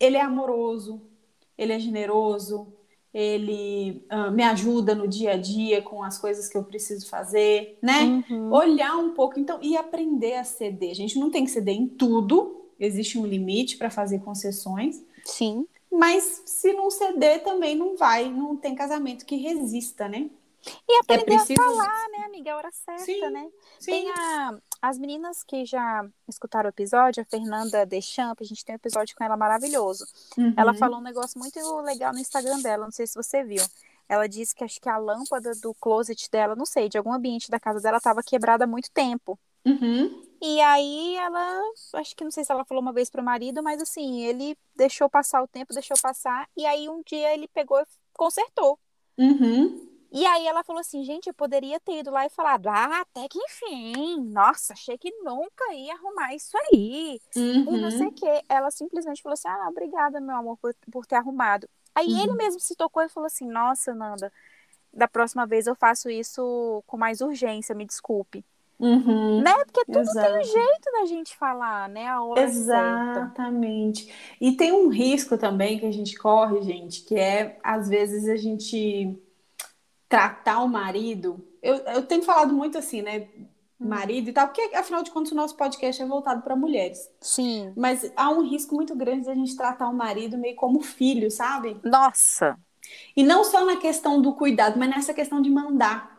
ele 0.00 0.16
é 0.16 0.20
amoroso, 0.20 1.02
ele 1.56 1.72
é 1.72 1.78
generoso, 1.78 2.72
ele 3.12 4.06
uh, 4.12 4.30
me 4.30 4.42
ajuda 4.42 4.94
no 4.94 5.08
dia 5.08 5.32
a 5.32 5.36
dia 5.36 5.80
com 5.80 6.02
as 6.02 6.18
coisas 6.18 6.48
que 6.48 6.56
eu 6.56 6.62
preciso 6.62 7.08
fazer, 7.08 7.78
né? 7.80 8.22
Uhum. 8.28 8.52
Olhar 8.52 8.96
um 8.96 9.14
pouco, 9.14 9.40
então, 9.40 9.58
e 9.62 9.74
aprender 9.74 10.34
a 10.34 10.44
ceder. 10.44 10.90
A 10.90 10.94
gente 10.94 11.18
não 11.18 11.30
tem 11.30 11.44
que 11.44 11.50
ceder 11.50 11.74
em 11.74 11.86
tudo, 11.86 12.66
existe 12.78 13.18
um 13.18 13.24
limite 13.24 13.78
para 13.78 13.88
fazer 13.88 14.18
concessões. 14.18 15.02
Sim. 15.24 15.66
Mas 15.90 16.42
se 16.44 16.74
não 16.74 16.90
ceder 16.90 17.42
também 17.42 17.74
não 17.74 17.96
vai, 17.96 18.30
não 18.30 18.54
tem 18.54 18.74
casamento 18.74 19.24
que 19.24 19.36
resista, 19.36 20.08
né? 20.08 20.28
E 20.86 20.98
aprender 21.00 21.22
é 21.22 21.36
preciso... 21.36 21.60
a 21.60 21.64
falar, 21.64 22.08
né, 22.10 22.24
amiga? 22.26 22.50
É 22.50 22.52
a 22.52 22.56
hora 22.56 22.70
certa, 22.72 23.04
sim, 23.04 23.20
né? 23.30 23.48
Sim. 23.78 23.90
Tem 23.92 24.10
a, 24.10 24.58
as 24.80 24.98
meninas 24.98 25.42
que 25.42 25.64
já 25.64 26.06
escutaram 26.28 26.68
o 26.68 26.70
episódio, 26.70 27.22
a 27.22 27.26
Fernanda 27.26 27.84
Deschamps, 27.86 28.46
a 28.46 28.48
gente 28.48 28.64
tem 28.64 28.74
um 28.74 28.76
episódio 28.76 29.16
com 29.16 29.24
ela 29.24 29.36
maravilhoso. 29.36 30.06
Uhum. 30.36 30.54
Ela 30.56 30.74
falou 30.74 30.98
um 30.98 31.02
negócio 31.02 31.38
muito 31.38 31.58
legal 31.80 32.12
no 32.12 32.18
Instagram 32.18 32.60
dela, 32.60 32.84
não 32.84 32.92
sei 32.92 33.06
se 33.06 33.14
você 33.14 33.42
viu. 33.42 33.62
Ela 34.08 34.28
disse 34.28 34.54
que 34.54 34.62
acho 34.62 34.80
que 34.80 34.88
a 34.88 34.96
lâmpada 34.96 35.52
do 35.56 35.74
closet 35.74 36.30
dela, 36.30 36.54
não 36.54 36.66
sei, 36.66 36.88
de 36.88 36.96
algum 36.96 37.12
ambiente 37.12 37.50
da 37.50 37.58
casa 37.58 37.80
dela 37.80 37.96
estava 37.96 38.22
quebrada 38.22 38.64
há 38.64 38.66
muito 38.66 38.90
tempo. 38.90 39.38
Uhum. 39.64 40.22
E 40.40 40.60
aí 40.60 41.16
ela, 41.16 41.60
acho 41.94 42.14
que 42.14 42.22
não 42.22 42.30
sei 42.30 42.44
se 42.44 42.52
ela 42.52 42.64
falou 42.64 42.82
uma 42.82 42.92
vez 42.92 43.10
pro 43.10 43.22
marido, 43.22 43.62
mas 43.62 43.82
assim, 43.82 44.22
ele 44.22 44.56
deixou 44.76 45.08
passar 45.10 45.42
o 45.42 45.48
tempo, 45.48 45.74
deixou 45.74 45.96
passar, 46.00 46.48
e 46.56 46.64
aí 46.64 46.88
um 46.88 47.02
dia 47.04 47.34
ele 47.34 47.48
pegou 47.48 47.80
e 47.80 47.86
consertou. 48.12 48.78
Uhum. 49.18 49.95
E 50.16 50.24
aí 50.24 50.46
ela 50.46 50.64
falou 50.64 50.80
assim, 50.80 51.04
gente, 51.04 51.26
eu 51.26 51.34
poderia 51.34 51.78
ter 51.78 51.98
ido 51.98 52.10
lá 52.10 52.24
e 52.24 52.30
falado, 52.30 52.68
ah, 52.68 53.02
até 53.02 53.28
que 53.28 53.38
enfim, 53.38 54.18
nossa, 54.30 54.72
achei 54.72 54.96
que 54.96 55.10
nunca 55.22 55.74
ia 55.74 55.92
arrumar 55.92 56.34
isso 56.34 56.56
aí. 56.56 57.20
Uhum. 57.36 57.76
E 57.76 57.80
não 57.82 57.90
sei 57.90 58.06
o 58.06 58.12
quê. 58.12 58.42
Ela 58.48 58.70
simplesmente 58.70 59.22
falou 59.22 59.34
assim, 59.34 59.46
ah, 59.46 59.68
obrigada, 59.68 60.18
meu 60.18 60.34
amor, 60.34 60.56
por, 60.56 60.74
por 60.90 61.04
ter 61.04 61.16
arrumado. 61.16 61.68
Aí 61.94 62.06
uhum. 62.06 62.22
ele 62.22 62.32
mesmo 62.32 62.58
se 62.58 62.74
tocou 62.74 63.02
e 63.02 63.10
falou 63.10 63.26
assim, 63.26 63.46
nossa, 63.46 63.94
Nanda, 63.94 64.32
da 64.90 65.06
próxima 65.06 65.46
vez 65.46 65.66
eu 65.66 65.74
faço 65.74 66.08
isso 66.08 66.82
com 66.86 66.96
mais 66.96 67.20
urgência, 67.20 67.74
me 67.74 67.84
desculpe. 67.84 68.42
Uhum, 68.78 69.42
né? 69.42 69.52
Porque 69.66 69.84
tudo 69.84 70.00
exato. 70.00 70.32
tem 70.32 70.38
um 70.38 70.44
jeito 70.44 70.92
da 70.92 71.04
gente 71.04 71.36
falar, 71.36 71.90
né? 71.90 72.06
A 72.08 72.22
hora 72.22 72.48
certa. 72.48 73.20
Exatamente. 73.20 74.36
E 74.40 74.52
tem 74.52 74.72
um 74.72 74.88
risco 74.88 75.36
também 75.36 75.78
que 75.78 75.84
a 75.84 75.92
gente 75.92 76.16
corre, 76.16 76.62
gente, 76.62 77.04
que 77.04 77.16
é 77.16 77.58
às 77.62 77.88
vezes 77.88 78.28
a 78.28 78.36
gente 78.36 79.18
tratar 80.08 80.60
o 80.62 80.68
marido. 80.68 81.46
Eu, 81.62 81.76
eu 81.76 82.02
tenho 82.06 82.22
falado 82.22 82.52
muito 82.54 82.78
assim, 82.78 83.02
né? 83.02 83.28
Marido 83.78 84.30
e 84.30 84.32
tal, 84.32 84.48
porque 84.48 84.74
afinal 84.74 85.02
de 85.02 85.10
contas 85.10 85.32
o 85.32 85.34
nosso 85.34 85.54
podcast 85.54 86.00
é 86.00 86.06
voltado 86.06 86.40
para 86.42 86.56
mulheres. 86.56 87.10
Sim. 87.20 87.74
Mas 87.76 88.10
há 88.16 88.30
um 88.30 88.40
risco 88.42 88.74
muito 88.74 88.96
grande 88.96 89.24
de 89.24 89.30
a 89.30 89.34
gente 89.34 89.54
tratar 89.54 89.88
o 89.88 89.92
marido 89.94 90.38
meio 90.38 90.56
como 90.56 90.80
filho, 90.80 91.30
sabe? 91.30 91.76
Nossa, 91.84 92.58
E 93.14 93.22
não 93.22 93.44
só 93.44 93.64
na 93.66 93.76
questão 93.76 94.22
do 94.22 94.32
cuidado, 94.32 94.78
mas 94.78 94.88
nessa 94.88 95.12
questão 95.12 95.42
de 95.42 95.50
mandar 95.50 96.16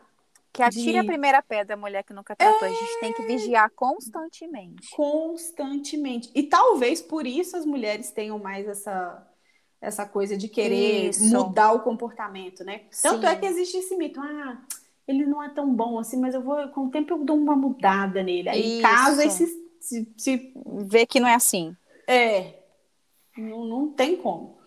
que 0.52 0.62
atire 0.62 0.92
De- 0.92 0.98
a 0.98 1.04
primeira 1.04 1.42
pedra, 1.42 1.74
a 1.74 1.76
mulher 1.76 2.02
que 2.04 2.12
nunca 2.12 2.34
tratou. 2.36 2.68
A 2.68 2.70
gente 2.70 3.00
tem 3.00 3.12
que 3.12 3.22
vigiar 3.22 3.70
constantemente. 3.74 4.88
constantemente. 4.94 6.30
E 6.34 6.42
talvez 6.44 7.00
por 7.02 7.26
isso 7.26 7.56
as 7.56 7.64
mulheres 7.64 8.10
tenham 8.10 8.38
mais 8.38 8.66
essa 8.68 9.26
essa 9.80 10.04
coisa 10.06 10.36
de 10.36 10.48
querer 10.48 11.10
Isso. 11.10 11.24
mudar 11.24 11.72
o 11.72 11.80
comportamento, 11.80 12.64
né? 12.64 12.82
Tanto 13.02 13.20
Sim. 13.20 13.26
é 13.26 13.36
que 13.36 13.46
existe 13.46 13.76
esse 13.76 13.96
mito, 13.96 14.20
ah, 14.20 14.60
ele 15.06 15.24
não 15.24 15.42
é 15.42 15.48
tão 15.48 15.72
bom 15.72 15.98
assim, 15.98 16.18
mas 16.18 16.34
eu 16.34 16.42
vou 16.42 16.68
com 16.68 16.86
o 16.86 16.90
tempo 16.90 17.14
eu 17.14 17.24
dou 17.24 17.36
uma 17.36 17.56
mudada 17.56 18.22
nele. 18.22 18.48
Aí 18.48 18.72
Isso. 18.74 18.82
caso 18.82 19.20
esse 19.22 19.68
se, 19.80 20.12
se 20.16 20.52
Ver 20.86 21.06
que 21.06 21.20
não 21.20 21.28
é 21.28 21.34
assim. 21.34 21.74
É, 22.06 22.54
não, 23.36 23.64
não 23.64 23.88
tem 23.90 24.16
como. 24.16 24.58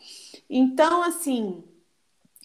Então, 0.50 1.04
assim, 1.04 1.63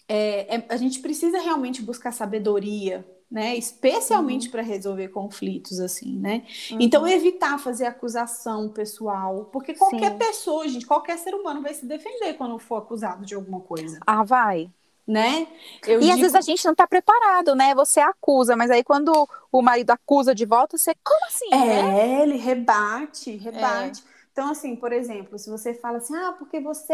é, 0.07 0.55
é- 0.55 0.65
a 0.69 0.77
gente 0.77 0.99
precisa 0.99 1.39
realmente 1.39 1.81
buscar 1.81 2.11
sabedoria, 2.11 3.05
né? 3.29 3.55
Especialmente 3.57 4.49
para 4.49 4.61
resolver 4.61 5.09
conflitos, 5.09 5.79
assim, 5.79 6.17
né? 6.17 6.45
Então, 6.79 7.07
evitar 7.07 7.57
fazer 7.59 7.85
acusação 7.85 8.69
pessoal, 8.69 9.45
porque 9.45 9.73
qualquer 9.73 10.11
Sim. 10.11 10.17
pessoa, 10.17 10.67
gente, 10.67 10.85
qualquer 10.85 11.17
ser 11.17 11.33
humano 11.35 11.61
vai 11.61 11.73
se 11.73 11.85
defender 11.85 12.33
quando 12.35 12.57
for 12.59 12.77
acusado 12.77 13.25
de 13.25 13.35
alguma 13.35 13.61
coisa, 13.61 14.03
Ah, 14.05 14.23
vai. 14.23 14.71
né? 15.07 15.47
Eu 15.85 15.99
e 15.99 16.11
às 16.11 16.19
digo- 16.19 16.19
vezes 16.19 16.35
a 16.35 16.41
gente 16.41 16.65
não 16.65 16.75
tá 16.75 16.87
preparado, 16.87 17.55
né? 17.55 17.73
Você 17.75 17.99
acusa, 17.99 18.55
mas 18.55 18.69
aí 18.71 18.83
quando 18.83 19.27
o 19.51 19.61
marido 19.61 19.91
acusa 19.91 20.33
de 20.35 20.45
volta, 20.45 20.77
você, 20.77 20.93
como 21.03 21.25
assim? 21.25 21.63
né? 21.63 21.89
É, 21.89 22.23
ele 22.23 22.35
rebate, 22.37 23.31
rebate. 23.37 24.03
Então, 24.31 24.49
assim, 24.51 24.75
por 24.75 24.91
exemplo, 24.91 25.37
se 25.39 25.49
você 25.49 25.73
fala 25.73 25.97
assim, 25.97 26.15
ah, 26.15 26.33
porque 26.37 26.59
você 26.59 26.93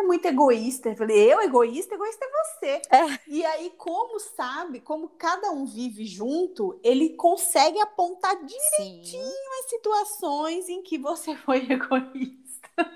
é 0.00 0.02
muito 0.02 0.26
egoísta. 0.26 0.90
Eu 0.90 0.96
falei, 0.96 1.32
eu 1.32 1.40
egoísta? 1.40 1.94
Egoísta 1.94 2.24
é 2.24 2.28
você. 2.28 2.82
É. 2.90 3.18
E 3.28 3.44
aí, 3.44 3.70
como 3.76 4.18
sabe, 4.20 4.80
como 4.80 5.08
cada 5.10 5.50
um 5.50 5.64
vive 5.66 6.04
junto, 6.06 6.78
ele 6.82 7.10
consegue 7.10 7.80
apontar 7.80 8.36
direitinho 8.44 9.24
Sim. 9.24 9.32
as 9.60 9.70
situações 9.70 10.68
em 10.68 10.82
que 10.82 10.98
você 10.98 11.34
foi 11.36 11.66
egoísta. 11.70 12.46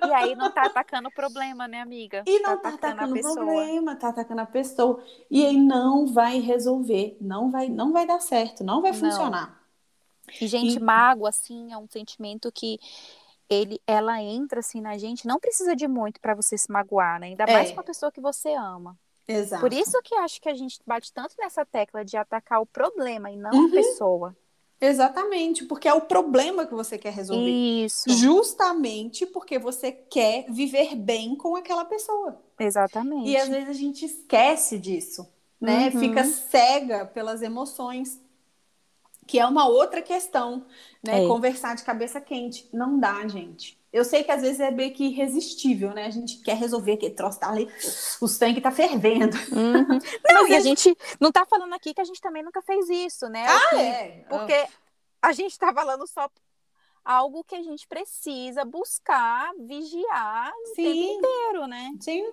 E 0.02 0.12
aí 0.12 0.34
não 0.34 0.50
tá 0.50 0.64
atacando 0.66 1.08
o 1.08 1.12
problema, 1.12 1.66
né, 1.68 1.80
amiga? 1.80 2.22
E 2.26 2.38
não 2.40 2.58
tá 2.60 2.68
atacando 2.70 3.16
o 3.16 3.20
problema, 3.20 3.96
tá 3.96 4.08
atacando 4.08 4.40
a 4.40 4.46
pessoa. 4.46 5.02
E 5.30 5.44
aí 5.44 5.56
não 5.56 6.06
vai 6.06 6.38
resolver, 6.40 7.16
não 7.20 7.50
vai, 7.50 7.68
não 7.68 7.92
vai 7.92 8.06
dar 8.06 8.20
certo, 8.20 8.64
não 8.64 8.80
vai 8.82 8.92
Não. 8.92 9.00
funcionar. 9.00 9.60
E, 10.40 10.46
gente, 10.46 10.76
E- 10.76 10.80
mágoa, 10.80 11.28
assim, 11.28 11.72
é 11.72 11.76
um 11.76 11.88
sentimento 11.88 12.50
que 12.52 12.78
ele, 13.50 13.80
ela 13.86 14.22
entra, 14.22 14.60
assim, 14.60 14.80
na 14.80 14.96
gente. 14.96 15.26
Não 15.26 15.38
precisa 15.40 15.74
de 15.76 15.88
muito 15.88 16.20
pra 16.20 16.34
você 16.34 16.56
se 16.56 16.70
magoar, 16.70 17.18
né? 17.20 17.26
Ainda 17.26 17.44
É. 17.44 17.52
mais 17.52 17.72
com 17.72 17.80
a 17.80 17.84
pessoa 17.84 18.12
que 18.12 18.20
você 18.20 18.50
ama. 18.54 18.96
Exato. 19.28 19.60
Por 19.60 19.72
isso 19.72 20.00
que 20.02 20.14
acho 20.14 20.40
que 20.40 20.48
a 20.48 20.54
gente 20.54 20.78
bate 20.86 21.12
tanto 21.12 21.34
nessa 21.38 21.64
tecla 21.64 22.04
de 22.04 22.16
atacar 22.16 22.60
o 22.62 22.66
problema 22.66 23.30
e 23.30 23.36
não 23.36 23.50
Uhum. 23.52 23.66
a 23.66 23.70
pessoa. 23.70 24.36
Exatamente, 24.80 25.66
porque 25.66 25.86
é 25.86 25.92
o 25.92 26.00
problema 26.00 26.64
que 26.66 26.72
você 26.72 26.96
quer 26.96 27.12
resolver. 27.12 27.50
Isso. 27.50 28.08
Justamente 28.10 29.26
porque 29.26 29.58
você 29.58 29.92
quer 29.92 30.46
viver 30.50 30.96
bem 30.96 31.36
com 31.36 31.54
aquela 31.54 31.84
pessoa. 31.84 32.40
Exatamente. 32.58 33.28
E 33.28 33.36
às 33.36 33.48
vezes 33.48 33.68
a 33.68 33.72
gente 33.74 34.04
esquece 34.06 34.78
disso, 34.78 35.28
né? 35.60 35.90
Uhum. 35.92 36.00
Fica 36.00 36.24
cega 36.24 37.04
pelas 37.04 37.42
emoções, 37.42 38.18
que 39.30 39.38
é 39.38 39.46
uma 39.46 39.68
outra 39.68 40.02
questão, 40.02 40.66
né? 41.00 41.22
É. 41.24 41.28
Conversar 41.28 41.76
de 41.76 41.84
cabeça 41.84 42.20
quente. 42.20 42.68
Não 42.72 42.98
dá, 42.98 43.28
gente. 43.28 43.78
Eu 43.92 44.04
sei 44.04 44.24
que 44.24 44.30
às 44.32 44.42
vezes 44.42 44.58
é 44.58 44.72
meio 44.72 44.92
que 44.92 45.04
irresistível, 45.04 45.92
né? 45.92 46.06
A 46.06 46.10
gente 46.10 46.38
quer 46.38 46.56
resolver 46.56 46.94
aquele 46.94 47.14
troço, 47.14 47.38
tá 47.38 47.48
ali, 47.48 47.68
o 48.20 48.26
sangue 48.26 48.60
tá 48.60 48.72
fervendo. 48.72 49.36
Uhum. 49.52 49.98
Não, 50.34 50.48
e 50.48 50.54
a 50.56 50.60
gente 50.60 50.96
não 51.20 51.30
tá 51.30 51.46
falando 51.46 51.72
aqui 51.74 51.94
que 51.94 52.00
a 52.00 52.04
gente 52.04 52.20
também 52.20 52.42
nunca 52.42 52.60
fez 52.60 52.88
isso, 52.88 53.28
né? 53.28 53.46
Ah, 53.46 53.68
Que- 53.70 53.76
é. 53.76 54.24
Porque 54.28 54.66
a 55.22 55.32
gente 55.32 55.56
tá 55.56 55.72
falando 55.72 56.04
só 56.08 56.28
algo 57.04 57.44
que 57.44 57.54
a 57.54 57.62
gente 57.62 57.86
precisa 57.86 58.64
buscar, 58.64 59.52
vigiar 59.60 60.50
o 60.50 60.74
tempo 60.74 60.90
Sim, 60.90 61.14
inteiro, 61.14 61.66
né? 61.68 61.90
sim. 62.00 62.24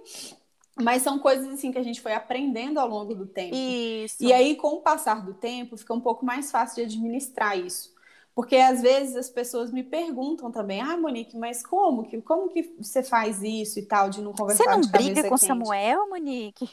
Mas 0.79 1.01
são 1.01 1.17
coisas 1.17 1.47
assim 1.47 1.71
que 1.71 1.77
a 1.77 1.83
gente 1.83 2.01
foi 2.01 2.13
aprendendo 2.13 2.79
ao 2.79 2.87
longo 2.87 3.15
do 3.15 3.25
tempo. 3.25 3.55
Isso. 3.55 4.23
E 4.23 4.31
aí, 4.31 4.55
com 4.55 4.75
o 4.75 4.81
passar 4.81 5.25
do 5.25 5.33
tempo, 5.33 5.75
fica 5.75 5.93
um 5.93 6.01
pouco 6.01 6.25
mais 6.25 6.51
fácil 6.51 6.75
de 6.75 6.81
administrar 6.83 7.57
isso. 7.57 7.95
Porque 8.35 8.55
às 8.55 8.83
vezes 8.83 9.15
as 9.15 9.29
pessoas 9.29 9.71
me 9.71 9.81
perguntam 9.81 10.51
também, 10.51 10.79
ah, 10.79 10.95
Monique, 10.95 11.35
mas 11.35 11.65
como 11.65 12.03
que, 12.03 12.21
como 12.21 12.49
que 12.49 12.71
você 12.79 13.01
faz 13.01 13.41
isso 13.41 13.79
e 13.79 13.81
tal, 13.81 14.11
de 14.11 14.21
não 14.21 14.31
conversar 14.31 14.63
Você 14.63 14.69
não 14.69 14.81
de 14.81 14.89
briga 14.89 15.23
com 15.23 15.29
quente? 15.29 15.47
Samuel, 15.47 16.07
Monique? 16.07 16.69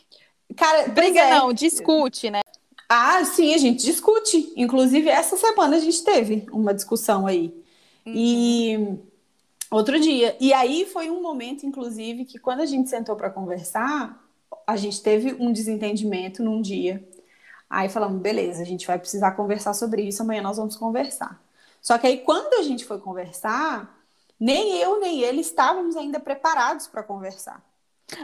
Cara, 0.55 0.89
Briga 0.89 1.21
é. 1.21 1.31
não, 1.31 1.55
discute, 1.55 2.31
né? 2.31 2.41
Ah, 2.87 3.25
sim, 3.25 3.55
a 3.55 3.59
gente 3.59 3.83
discute. 3.83 4.53
Inclusive, 4.57 5.09
essa 5.09 5.39
semana 5.39 5.77
a 5.77 5.81
gente 5.81 6.05
teve 6.05 6.47
uma 6.53 6.75
discussão 6.75 7.27
aí. 7.27 7.55
E 8.07 8.99
outro 9.75 9.99
dia. 9.99 10.37
E 10.41 10.53
aí 10.53 10.87
foi 10.87 11.11
um 11.11 11.23
momento, 11.23 11.67
inclusive, 11.67 12.25
que 12.25 12.39
quando 12.39 12.61
a 12.61 12.67
gente 12.67 12.89
sentou 12.89 13.17
para 13.17 13.31
conversar, 13.31 14.23
a 14.67 14.77
gente 14.77 15.03
teve 15.03 15.35
um 15.35 15.53
desentendimento 15.53 16.43
num 16.43 16.61
dia. 16.61 17.07
Aí 17.69 17.89
falamos, 17.89 18.21
beleza, 18.21 18.63
a 18.63 18.67
gente 18.67 18.87
vai 18.87 18.99
precisar 18.99 19.33
conversar 19.33 19.75
sobre 19.75 20.03
isso, 20.03 20.23
amanhã 20.23 20.43
nós 20.43 20.57
vamos 20.57 20.77
conversar. 20.77 21.43
Só 21.81 21.99
que 21.99 22.07
aí, 22.07 22.19
quando 22.19 22.55
a 22.55 22.63
gente 22.63 22.85
foi 22.85 22.99
conversar, 22.99 23.95
nem 24.39 24.79
eu 24.79 25.01
nem 25.01 25.21
ele 25.21 25.41
estávamos 25.41 25.97
ainda 25.97 26.19
preparados 26.19 26.87
para 26.87 27.03
conversar. 27.03 27.63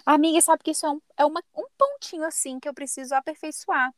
Amiga, 0.05 0.41
sabe 0.41 0.63
que 0.63 0.71
isso 0.71 0.87
é, 0.87 0.91
um, 0.91 1.01
é 1.17 1.25
uma, 1.25 1.43
um 1.57 1.67
pontinho 1.77 2.25
assim 2.25 2.61
que 2.61 2.69
eu 2.69 2.75
preciso 2.75 3.15
aperfeiçoar. 3.15 3.93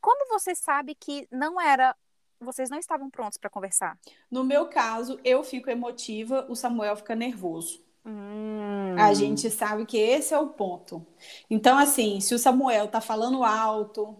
Como 0.00 0.28
você 0.28 0.54
sabe 0.54 0.94
que 0.94 1.26
não 1.30 1.60
era. 1.60 1.94
Vocês 2.40 2.70
não 2.70 2.78
estavam 2.78 3.10
prontos 3.10 3.36
para 3.36 3.50
conversar? 3.50 3.98
No 4.30 4.44
meu 4.44 4.66
caso, 4.66 5.18
eu 5.24 5.42
fico 5.42 5.70
emotiva, 5.70 6.46
o 6.48 6.54
Samuel 6.54 6.96
fica 6.96 7.14
nervoso. 7.14 7.82
Hum. 8.06 8.94
A 8.96 9.12
gente 9.12 9.50
sabe 9.50 9.84
que 9.84 9.98
esse 9.98 10.32
é 10.32 10.38
o 10.38 10.48
ponto. 10.48 11.04
Então, 11.50 11.76
assim, 11.76 12.20
se 12.20 12.34
o 12.34 12.38
Samuel 12.38 12.88
tá 12.88 13.00
falando 13.00 13.44
alto, 13.44 14.16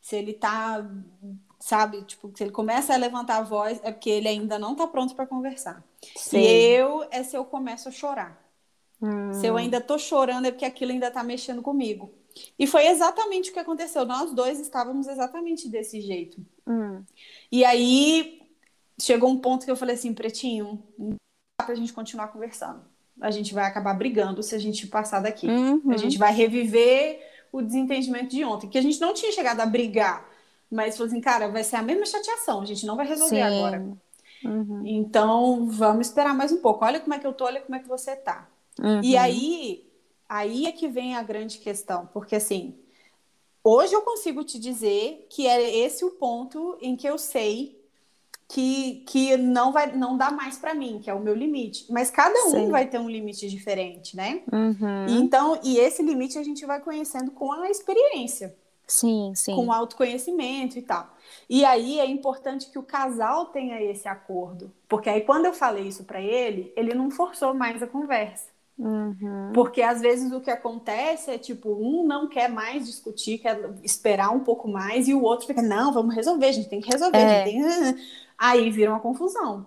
se 0.00 0.16
ele 0.16 0.32
tá, 0.32 0.84
sabe, 1.58 2.02
tipo, 2.04 2.32
se 2.34 2.44
ele 2.44 2.50
começa 2.50 2.94
a 2.94 2.96
levantar 2.96 3.36
a 3.36 3.42
voz, 3.42 3.78
é 3.84 3.92
porque 3.92 4.10
ele 4.10 4.28
ainda 4.28 4.58
não 4.58 4.74
tá 4.74 4.86
pronto 4.86 5.14
para 5.14 5.26
conversar. 5.26 5.84
Sei. 6.16 6.40
E 6.40 6.76
eu 6.76 7.06
é 7.10 7.22
se 7.22 7.36
eu 7.36 7.44
começo 7.44 7.88
a 7.88 7.92
chorar. 7.92 8.42
Hum. 9.00 9.32
Se 9.34 9.46
eu 9.46 9.56
ainda 9.56 9.80
tô 9.80 9.98
chorando 9.98 10.46
é 10.46 10.50
porque 10.50 10.64
aquilo 10.64 10.92
ainda 10.92 11.10
tá 11.10 11.22
mexendo 11.22 11.62
comigo. 11.62 12.12
E 12.58 12.66
foi 12.66 12.86
exatamente 12.86 13.50
o 13.50 13.52
que 13.52 13.58
aconteceu. 13.58 14.04
Nós 14.04 14.32
dois 14.32 14.60
estávamos 14.60 15.06
exatamente 15.08 15.68
desse 15.68 16.00
jeito. 16.00 16.44
Hum. 16.70 17.02
E 17.50 17.64
aí 17.64 18.42
chegou 19.00 19.30
um 19.30 19.38
ponto 19.38 19.64
que 19.64 19.70
eu 19.70 19.76
falei 19.76 19.96
assim, 19.96 20.14
Pretinho, 20.14 20.82
não 20.96 21.16
dá 21.58 21.66
pra 21.66 21.74
gente 21.74 21.92
continuar 21.92 22.28
conversando. 22.28 22.80
A 23.20 23.30
gente 23.30 23.52
vai 23.52 23.64
acabar 23.64 23.94
brigando 23.94 24.42
se 24.42 24.54
a 24.54 24.58
gente 24.58 24.86
passar 24.86 25.20
daqui. 25.20 25.46
Uhum. 25.46 25.90
A 25.90 25.96
gente 25.96 26.16
vai 26.16 26.32
reviver 26.32 27.20
o 27.52 27.60
desentendimento 27.60 28.28
de 28.28 28.44
ontem, 28.44 28.68
que 28.68 28.78
a 28.78 28.82
gente 28.82 29.00
não 29.00 29.12
tinha 29.12 29.32
chegado 29.32 29.60
a 29.60 29.66
brigar, 29.66 30.24
mas 30.70 30.96
falou 30.96 31.10
assim, 31.10 31.20
cara, 31.20 31.48
vai 31.48 31.64
ser 31.64 31.76
a 31.76 31.82
mesma 31.82 32.06
chateação, 32.06 32.60
a 32.60 32.64
gente 32.64 32.86
não 32.86 32.96
vai 32.96 33.06
resolver 33.06 33.36
Sim. 33.36 33.42
agora. 33.42 33.84
Uhum. 34.44 34.82
Então, 34.86 35.66
vamos 35.66 36.06
esperar 36.06 36.32
mais 36.32 36.52
um 36.52 36.58
pouco. 36.58 36.84
Olha 36.84 37.00
como 37.00 37.12
é 37.12 37.18
que 37.18 37.26
eu 37.26 37.32
tô, 37.32 37.44
olha 37.44 37.60
como 37.60 37.74
é 37.74 37.80
que 37.80 37.88
você 37.88 38.14
tá. 38.14 38.48
Uhum. 38.78 39.02
E 39.02 39.16
aí, 39.16 39.84
aí 40.28 40.66
é 40.66 40.72
que 40.72 40.86
vem 40.86 41.16
a 41.16 41.22
grande 41.22 41.58
questão, 41.58 42.08
porque 42.12 42.36
assim, 42.36 42.74
hoje 43.62 43.94
eu 43.94 44.02
consigo 44.02 44.44
te 44.44 44.58
dizer 44.58 45.26
que 45.30 45.46
é 45.46 45.78
esse 45.78 46.04
o 46.04 46.10
ponto 46.12 46.76
em 46.80 46.96
que 46.96 47.08
eu 47.08 47.18
sei 47.18 47.80
que, 48.50 49.04
que 49.06 49.36
não 49.36 49.70
vai 49.70 49.94
não 49.94 50.16
dá 50.16 50.30
mais 50.30 50.58
para 50.58 50.74
mim, 50.74 50.98
que 51.02 51.08
é 51.08 51.14
o 51.14 51.20
meu 51.20 51.34
limite. 51.34 51.86
Mas 51.90 52.10
cada 52.10 52.46
um 52.46 52.50
Sei. 52.50 52.68
vai 52.68 52.86
ter 52.86 52.98
um 52.98 53.08
limite 53.08 53.48
diferente, 53.48 54.16
né? 54.16 54.42
Uhum. 54.52 55.06
Então, 55.08 55.58
e 55.62 55.78
esse 55.78 56.02
limite 56.02 56.36
a 56.36 56.42
gente 56.42 56.66
vai 56.66 56.80
conhecendo 56.80 57.30
com 57.30 57.52
a 57.52 57.70
experiência, 57.70 58.56
Sim, 58.86 59.32
sim. 59.36 59.54
com 59.54 59.66
o 59.66 59.72
autoconhecimento 59.72 60.76
e 60.76 60.82
tal. 60.82 61.14
E 61.48 61.64
aí 61.64 62.00
é 62.00 62.06
importante 62.06 62.68
que 62.70 62.78
o 62.78 62.82
casal 62.82 63.46
tenha 63.46 63.80
esse 63.80 64.08
acordo, 64.08 64.72
porque 64.88 65.08
aí 65.08 65.20
quando 65.20 65.46
eu 65.46 65.54
falei 65.54 65.84
isso 65.84 66.02
para 66.02 66.20
ele, 66.20 66.72
ele 66.76 66.92
não 66.92 67.08
forçou 67.08 67.54
mais 67.54 67.80
a 67.80 67.86
conversa. 67.86 68.48
Uhum. 68.80 69.52
Porque 69.52 69.82
às 69.82 70.00
vezes 70.00 70.32
o 70.32 70.40
que 70.40 70.50
acontece 70.50 71.30
é 71.30 71.36
tipo, 71.36 71.70
um 71.70 72.06
não 72.06 72.26
quer 72.28 72.48
mais 72.48 72.86
discutir, 72.86 73.38
quer 73.38 73.60
esperar 73.82 74.30
um 74.30 74.40
pouco 74.40 74.66
mais, 74.66 75.06
e 75.06 75.12
o 75.14 75.22
outro 75.22 75.46
fica, 75.46 75.60
não, 75.60 75.92
vamos 75.92 76.14
resolver, 76.14 76.46
a 76.46 76.52
gente 76.52 76.68
tem 76.68 76.80
que 76.80 76.90
resolver, 76.90 77.18
É. 77.18 77.44
tem 77.44 77.62
que... 77.62 78.20
Aí 78.38 78.70
vira 78.70 78.90
uma 78.90 79.00
confusão. 79.00 79.66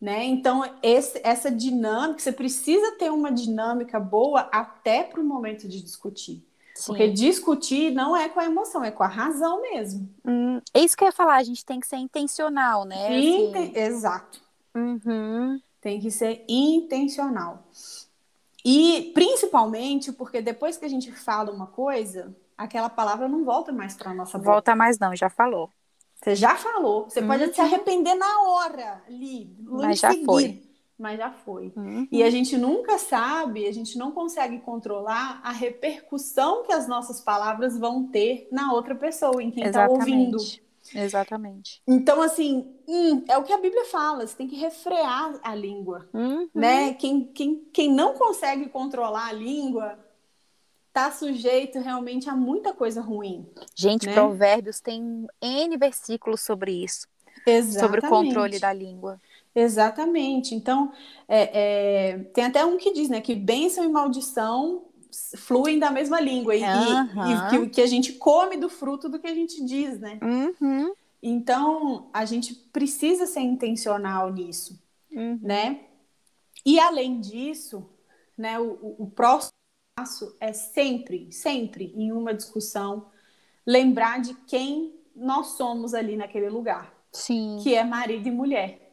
Né? 0.00 0.24
Então, 0.24 0.64
esse- 0.82 1.20
essa 1.22 1.48
dinâmica, 1.48 2.18
você 2.18 2.32
precisa 2.32 2.96
ter 2.98 3.12
uma 3.12 3.30
dinâmica 3.30 4.00
boa 4.00 4.48
até 4.50 5.04
para 5.04 5.20
o 5.20 5.24
momento 5.24 5.68
de 5.68 5.80
discutir. 5.80 6.44
Porque 6.84 7.06
Sim. 7.06 7.12
discutir 7.14 7.92
não 7.92 8.16
é 8.16 8.28
com 8.28 8.40
a 8.40 8.44
emoção, 8.46 8.82
é 8.82 8.90
com 8.90 9.04
a 9.04 9.06
razão 9.06 9.60
mesmo. 9.62 10.08
Hum, 10.26 10.60
é 10.74 10.80
isso 10.80 10.96
que 10.96 11.04
eu 11.04 11.06
ia 11.06 11.12
falar, 11.12 11.36
a 11.36 11.42
gente 11.44 11.64
tem 11.64 11.78
que 11.78 11.86
ser 11.86 11.98
intencional, 11.98 12.84
né? 12.84 13.06
Assim, 13.06 13.48
Inte- 13.50 13.78
Exato. 13.78 14.40
uhum. 14.74 15.60
Tem 15.80 16.00
que 16.00 16.10
ser 16.10 16.44
intencional. 16.48 17.62
E 18.64 19.10
principalmente 19.14 20.12
porque 20.12 20.40
depois 20.42 20.76
que 20.76 20.84
a 20.84 20.88
gente 20.88 21.12
fala 21.12 21.50
uma 21.52 21.66
coisa, 21.66 22.36
aquela 22.56 22.88
palavra 22.90 23.28
não 23.28 23.44
volta 23.44 23.72
mais 23.72 23.94
para 23.96 24.14
nossa 24.14 24.38
boca. 24.38 24.50
Volta 24.52 24.76
mais 24.76 24.98
não, 24.98 25.14
já 25.16 25.30
falou. 25.30 25.70
Você 26.14 26.36
já 26.36 26.56
falou, 26.56 27.04
você 27.08 27.20
pode 27.20 27.44
Uhum. 27.44 27.52
se 27.52 27.60
arrepender 27.60 28.14
na 28.14 28.42
hora, 28.42 29.02
ali, 29.08 29.56
Mas 29.58 29.98
já 30.00 30.10
seguida. 30.10 30.24
foi. 30.24 30.62
Mas 30.98 31.18
já 31.18 31.32
foi. 31.32 31.72
Uhum. 31.76 32.06
E 32.12 32.22
a 32.22 32.30
gente 32.30 32.56
nunca 32.56 32.96
sabe, 32.98 33.66
a 33.66 33.72
gente 33.72 33.98
não 33.98 34.12
consegue 34.12 34.60
controlar 34.60 35.40
a 35.42 35.50
repercussão 35.50 36.62
que 36.62 36.72
as 36.72 36.86
nossas 36.86 37.20
palavras 37.20 37.76
vão 37.76 38.06
ter 38.06 38.46
na 38.52 38.72
outra 38.72 38.94
pessoa, 38.94 39.42
em 39.42 39.50
quem 39.50 39.64
está 39.64 39.84
ouvindo. 39.84 40.52
Exatamente. 40.94 41.32
Exatamente. 41.42 41.82
Então, 41.86 42.20
assim, 42.20 42.74
hum, 42.86 43.24
é 43.28 43.36
o 43.36 43.42
que 43.42 43.52
a 43.52 43.58
Bíblia 43.58 43.84
fala, 43.86 44.26
você 44.26 44.36
tem 44.36 44.48
que 44.48 44.56
refrear 44.56 45.38
a 45.42 45.54
língua. 45.54 46.08
Uhum. 46.12 46.48
né? 46.54 46.94
Quem, 46.94 47.24
quem, 47.24 47.64
quem 47.72 47.92
não 47.92 48.14
consegue 48.14 48.68
controlar 48.68 49.28
a 49.28 49.32
língua 49.32 49.98
está 50.88 51.10
sujeito 51.10 51.80
realmente 51.80 52.28
a 52.28 52.36
muita 52.36 52.74
coisa 52.74 53.00
ruim. 53.00 53.46
Gente, 53.74 54.06
Né? 54.06 54.12
Provérbios 54.12 54.80
tem 54.80 55.26
N 55.40 55.76
versículos 55.78 56.42
sobre 56.42 56.84
isso, 56.84 57.08
sobre 57.78 58.00
o 58.00 58.08
controle 58.08 58.58
da 58.58 58.72
língua. 58.72 59.20
Exatamente. 59.54 60.54
Então, 60.54 60.92
é, 61.28 62.10
é, 62.10 62.18
tem 62.34 62.44
até 62.44 62.64
um 62.64 62.76
que 62.76 62.92
diz, 62.92 63.08
né, 63.08 63.20
que 63.20 63.34
bênção 63.34 63.84
e 63.84 63.88
maldição 63.88 64.82
fluem 65.36 65.78
da 65.78 65.90
mesma 65.90 66.20
língua 66.20 66.54
e, 66.54 66.60
e- 66.60 66.64
Aham. 66.64 67.46
e 67.46 67.50
que, 67.50 67.68
que 67.70 67.80
a 67.80 67.86
gente 67.86 68.14
come 68.14 68.56
do 68.56 68.68
fruto 68.68 69.08
do 69.08 69.18
que 69.18 69.26
a 69.26 69.34
gente 69.34 69.64
diz, 69.64 69.98
né? 69.98 70.18
Uhum. 70.22 70.92
Então, 71.22 72.10
a 72.12 72.24
gente 72.24 72.54
precisa 72.54 73.26
ser 73.26 73.40
intencional 73.40 74.32
nisso. 74.32 74.80
Uhum. 75.14 75.38
né? 75.42 75.80
E 76.64 76.80
além 76.80 77.20
disso, 77.20 77.86
né, 78.36 78.58
o, 78.58 78.64
o- 78.80 78.96
o 79.04 79.10
próximo 79.10 79.52
passo 79.94 80.34
é 80.40 80.54
sempre, 80.54 81.30
sempre 81.30 81.92
em 81.94 82.12
uma 82.12 82.32
discussão 82.32 83.06
lembrar 83.66 84.20
de 84.22 84.32
quem 84.46 84.94
nós 85.14 85.48
somos 85.48 85.92
ali 85.92 86.16
naquele 86.16 86.48
lugar, 86.48 86.94
Sim. 87.12 87.58
que 87.62 87.74
é 87.74 87.84
marido 87.84 88.26
e 88.26 88.30
mulher, 88.30 88.90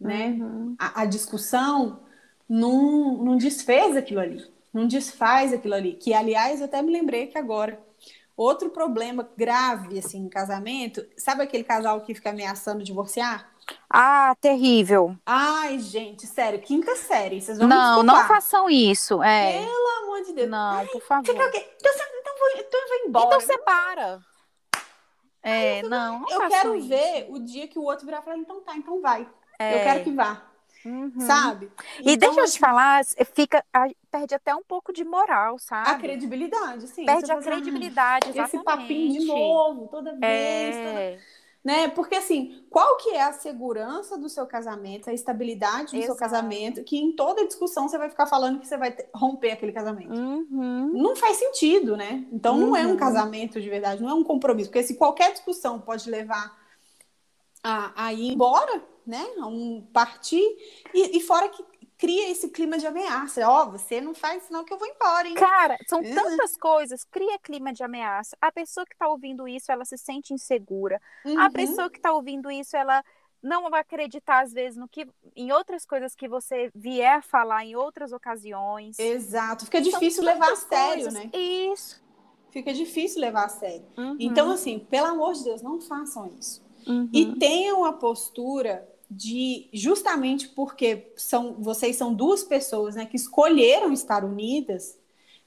né? 0.00 0.30
Uhum. 0.30 0.74
A, 0.78 1.02
a 1.02 1.04
discussão 1.06 2.00
não, 2.48 3.22
não 3.22 3.36
desfez 3.36 3.96
aquilo 3.96 4.18
ali, 4.20 4.44
não 4.76 4.86
desfaz 4.86 5.52
aquilo 5.52 5.74
ali. 5.74 5.94
Que 5.94 6.12
aliás, 6.12 6.60
eu 6.60 6.66
até 6.66 6.82
me 6.82 6.92
lembrei 6.92 7.26
que 7.26 7.38
agora 7.38 7.80
outro 8.36 8.68
problema 8.70 9.28
grave 9.36 9.98
assim 9.98 10.18
em 10.18 10.28
casamento, 10.28 11.04
sabe 11.16 11.42
aquele 11.42 11.64
casal 11.64 12.02
que 12.02 12.14
fica 12.14 12.30
ameaçando 12.30 12.84
divorciar? 12.84 13.50
Ah, 13.90 14.36
terrível. 14.40 15.16
Ai, 15.24 15.78
gente, 15.78 16.26
sério, 16.26 16.60
quinta 16.60 16.94
série. 16.94 17.40
Vocês 17.40 17.58
vão 17.58 17.66
me 17.66 17.74
Não, 17.74 18.02
não 18.02 18.28
façam 18.28 18.68
isso. 18.70 19.22
É. 19.22 19.60
Pelo 19.60 20.04
amor 20.04 20.22
de 20.22 20.32
Deus. 20.34 20.48
Não, 20.50 20.86
por 20.86 21.02
favor. 21.02 21.30
Então, 21.34 21.50
você- 21.50 21.66
então, 21.80 22.34
vou, 22.38 22.48
então 22.60 22.80
eu 22.80 22.88
vou 22.88 23.08
embora. 23.08 23.26
Então 23.26 23.40
separa. 23.40 24.20
É, 25.42 25.82
não, 25.82 26.20
não 26.20 26.28
eu 26.30 26.48
quero 26.48 26.74
isso. 26.76 26.88
ver 26.88 27.26
o 27.30 27.38
dia 27.38 27.68
que 27.68 27.78
o 27.78 27.82
outro 27.82 28.04
virar 28.04 28.18
e 28.20 28.22
falar, 28.22 28.36
então 28.36 28.60
tá, 28.60 28.76
então 28.76 29.00
vai. 29.00 29.28
É. 29.58 29.74
Eu 29.74 29.84
quero 29.84 30.04
que 30.04 30.10
vá, 30.12 30.42
Uhum. 30.86 31.20
sabe? 31.20 31.70
E 32.04 32.12
Então, 32.12 32.28
deixa 32.30 32.40
eu 32.40 32.46
te 32.52 32.58
falar, 32.60 33.04
fica, 33.34 33.64
perde 34.10 34.34
até 34.34 34.54
um 34.54 34.62
pouco 34.62 34.92
de 34.92 35.04
moral, 35.04 35.58
sabe? 35.58 35.90
a 35.90 35.94
credibilidade, 35.96 36.86
sim. 36.88 37.04
Perde 37.04 37.30
a 37.30 37.34
assim, 37.34 37.44
credibilidade, 37.44 38.26
"Ah, 38.26 38.30
exatamente. 38.30 38.54
Esse 38.56 38.64
papinho 38.64 39.12
de 39.20 39.26
novo, 39.26 39.88
toda 39.88 40.14
vez. 40.14 40.76
toda- 40.76 41.00
É, 41.00 41.18
Né? 41.64 41.88
Porque 41.88 42.14
assim, 42.14 42.64
qual 42.70 42.96
que 42.98 43.10
é 43.10 43.22
a 43.22 43.32
segurança 43.32 44.16
do 44.16 44.28
seu 44.28 44.46
casamento, 44.46 45.10
a 45.10 45.12
estabilidade 45.12 45.86
do 45.86 45.90
seu 45.90 46.00
Exato. 46.14 46.18
casamento, 46.20 46.84
que 46.84 46.96
em 46.96 47.10
toda 47.16 47.44
discussão 47.44 47.88
você 47.88 47.98
vai 47.98 48.08
ficar 48.08 48.26
falando 48.26 48.60
que 48.60 48.68
você 48.68 48.76
vai 48.76 48.96
romper 49.12 49.50
aquele 49.50 49.72
casamento? 49.72 50.14
uhum. 50.14 50.92
não 50.92 51.16
faz 51.16 51.38
sentido, 51.38 51.96
né? 51.96 52.24
Então 52.30 52.56
não 52.56 52.76
é 52.76 52.86
um 52.86 52.90
Uhum. 52.90 52.96
casamento 52.96 53.60
de 53.60 53.68
verdade, 53.68 54.00
não 54.00 54.10
é 54.10 54.14
um 54.14 54.22
compromisso, 54.22 54.70
porque 54.70 54.84
se 54.84 54.94
qualquer 54.96 55.32
discussão 55.32 55.80
pode 55.80 56.08
levar 56.08 56.56
a, 57.66 58.06
a 58.06 58.12
ir 58.12 58.32
embora, 58.32 58.84
né? 59.06 59.24
A 59.40 59.46
um 59.46 59.82
partir, 59.92 60.40
e, 60.94 61.16
e 61.16 61.20
fora 61.20 61.48
que 61.48 61.64
cria 61.98 62.30
esse 62.30 62.50
clima 62.50 62.78
de 62.78 62.86
ameaça. 62.86 63.48
Ó, 63.48 63.70
você 63.70 64.00
não 64.00 64.14
faz 64.14 64.44
senão 64.44 64.64
que 64.64 64.72
eu 64.72 64.78
vou 64.78 64.86
embora, 64.86 65.26
hein? 65.26 65.34
Cara, 65.34 65.76
são 65.88 66.00
É. 66.00 66.14
tantas 66.14 66.56
coisas, 66.56 67.04
cria 67.04 67.38
clima 67.38 67.72
de 67.72 67.82
ameaça. 67.82 68.36
A 68.40 68.52
pessoa 68.52 68.84
que 68.86 68.96
tá 68.96 69.08
ouvindo 69.08 69.48
isso, 69.48 69.72
ela 69.72 69.84
se 69.84 69.96
sente 69.98 70.32
insegura. 70.34 71.00
A 71.24 71.28
Uhum. 71.28 71.50
pessoa 71.52 71.90
que 71.90 72.00
tá 72.00 72.12
ouvindo 72.12 72.50
isso, 72.50 72.76
ela 72.76 73.02
não 73.42 73.70
vai 73.70 73.80
acreditar, 73.80 74.42
às 74.44 74.52
vezes, 74.52 74.76
no 74.76 74.88
que, 74.88 75.06
em 75.34 75.52
outras 75.52 75.86
coisas 75.86 76.14
que 76.14 76.28
você 76.28 76.70
vier 76.74 77.18
a 77.18 77.22
falar 77.22 77.64
em 77.64 77.76
outras 77.76 78.12
ocasiões. 78.12 78.98
Exato, 78.98 79.64
fica 79.64 79.82
São 79.82 79.90
difícil 79.90 80.22
levar 80.24 80.52
a 80.52 80.56
sério, 80.56 81.04
coisas. 81.04 81.14
né? 81.14 81.30
Isso. 81.32 82.04
Fica 82.50 82.72
difícil 82.74 83.20
levar 83.20 83.44
a 83.44 83.48
sério. 83.48 83.86
Uhum. 83.96 84.16
Então, 84.18 84.50
assim, 84.50 84.78
pelo 84.78 85.06
amor 85.08 85.32
de 85.34 85.44
Deus, 85.44 85.62
não 85.62 85.80
façam 85.80 86.30
isso. 86.38 86.65
Uhum. 86.86 87.08
E 87.12 87.34
tenham 87.36 87.84
a 87.84 87.92
postura 87.92 88.86
de 89.10 89.68
justamente 89.72 90.48
porque 90.48 91.12
são 91.16 91.54
vocês 91.58 91.96
são 91.96 92.12
duas 92.12 92.42
pessoas 92.42 92.96
né, 92.96 93.06
que 93.06 93.16
escolheram 93.16 93.92
estar 93.92 94.24
unidas, 94.24 94.98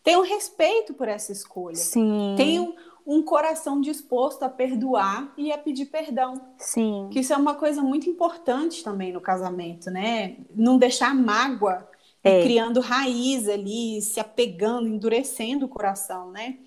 tenham 0.04 0.22
respeito 0.22 0.94
por 0.94 1.08
essa 1.08 1.32
escolha. 1.32 1.76
Sim. 1.76 2.36
Tenham 2.38 2.74
um 3.06 3.24
coração 3.24 3.82
disposto 3.82 4.44
a 4.44 4.50
perdoar 4.50 5.34
e 5.38 5.52
a 5.52 5.58
pedir 5.58 5.88
perdão. 5.88 6.40
Sim. 6.58 7.10
Que 7.12 7.20
isso 7.20 7.34
é 7.34 7.38
uma 7.38 7.56
coisa 7.56 7.82
muito 7.82 8.08
importante 8.10 8.84
também 8.84 9.12
no 9.12 9.20
casamento, 9.20 9.90
né? 9.90 10.38
Não 10.56 10.78
deixar 10.78 11.14
mágoa 11.16 11.88
É. 12.24 12.40
e 12.40 12.44
criando 12.44 12.80
raiz 12.80 13.50
ali, 13.50 14.02
se 14.02 14.20
apegando, 14.20 14.88
endurecendo 14.88 15.66
o 15.66 15.70
coração, 15.70 16.32
né? 16.32 16.60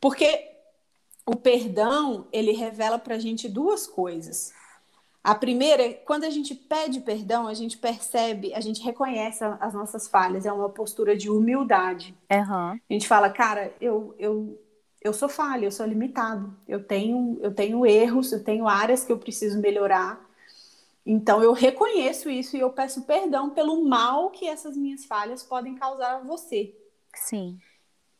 Porque 0.00 0.53
o 1.26 1.36
perdão, 1.36 2.26
ele 2.32 2.52
revela 2.52 2.98
pra 2.98 3.18
gente 3.18 3.48
duas 3.48 3.86
coisas. 3.86 4.52
A 5.22 5.34
primeira 5.34 5.82
é 5.82 5.92
quando 5.94 6.24
a 6.24 6.30
gente 6.30 6.54
pede 6.54 7.00
perdão, 7.00 7.46
a 7.46 7.54
gente 7.54 7.78
percebe, 7.78 8.52
a 8.54 8.60
gente 8.60 8.82
reconhece 8.82 9.42
a- 9.42 9.56
as 9.60 9.72
nossas 9.72 10.06
falhas, 10.06 10.44
é 10.44 10.52
uma 10.52 10.68
postura 10.68 11.16
de 11.16 11.30
humildade. 11.30 12.14
Aham. 12.30 12.78
A 12.88 12.92
gente 12.92 13.08
fala, 13.08 13.30
cara, 13.30 13.72
eu, 13.80 14.14
eu, 14.18 14.60
eu 15.00 15.14
sou 15.14 15.28
falha, 15.28 15.64
eu 15.64 15.72
sou 15.72 15.86
limitado, 15.86 16.54
eu 16.68 16.84
tenho, 16.84 17.38
eu 17.40 17.54
tenho 17.54 17.86
erros, 17.86 18.32
eu 18.32 18.44
tenho 18.44 18.68
áreas 18.68 19.02
que 19.04 19.12
eu 19.12 19.18
preciso 19.18 19.58
melhorar. 19.60 20.22
Então 21.06 21.42
eu 21.42 21.52
reconheço 21.52 22.28
isso 22.28 22.56
e 22.56 22.60
eu 22.60 22.70
peço 22.70 23.02
perdão 23.02 23.50
pelo 23.50 23.82
mal 23.84 24.30
que 24.30 24.46
essas 24.46 24.76
minhas 24.76 25.04
falhas 25.06 25.42
podem 25.42 25.74
causar 25.74 26.16
a 26.16 26.20
você. 26.20 26.74
Sim. 27.14 27.58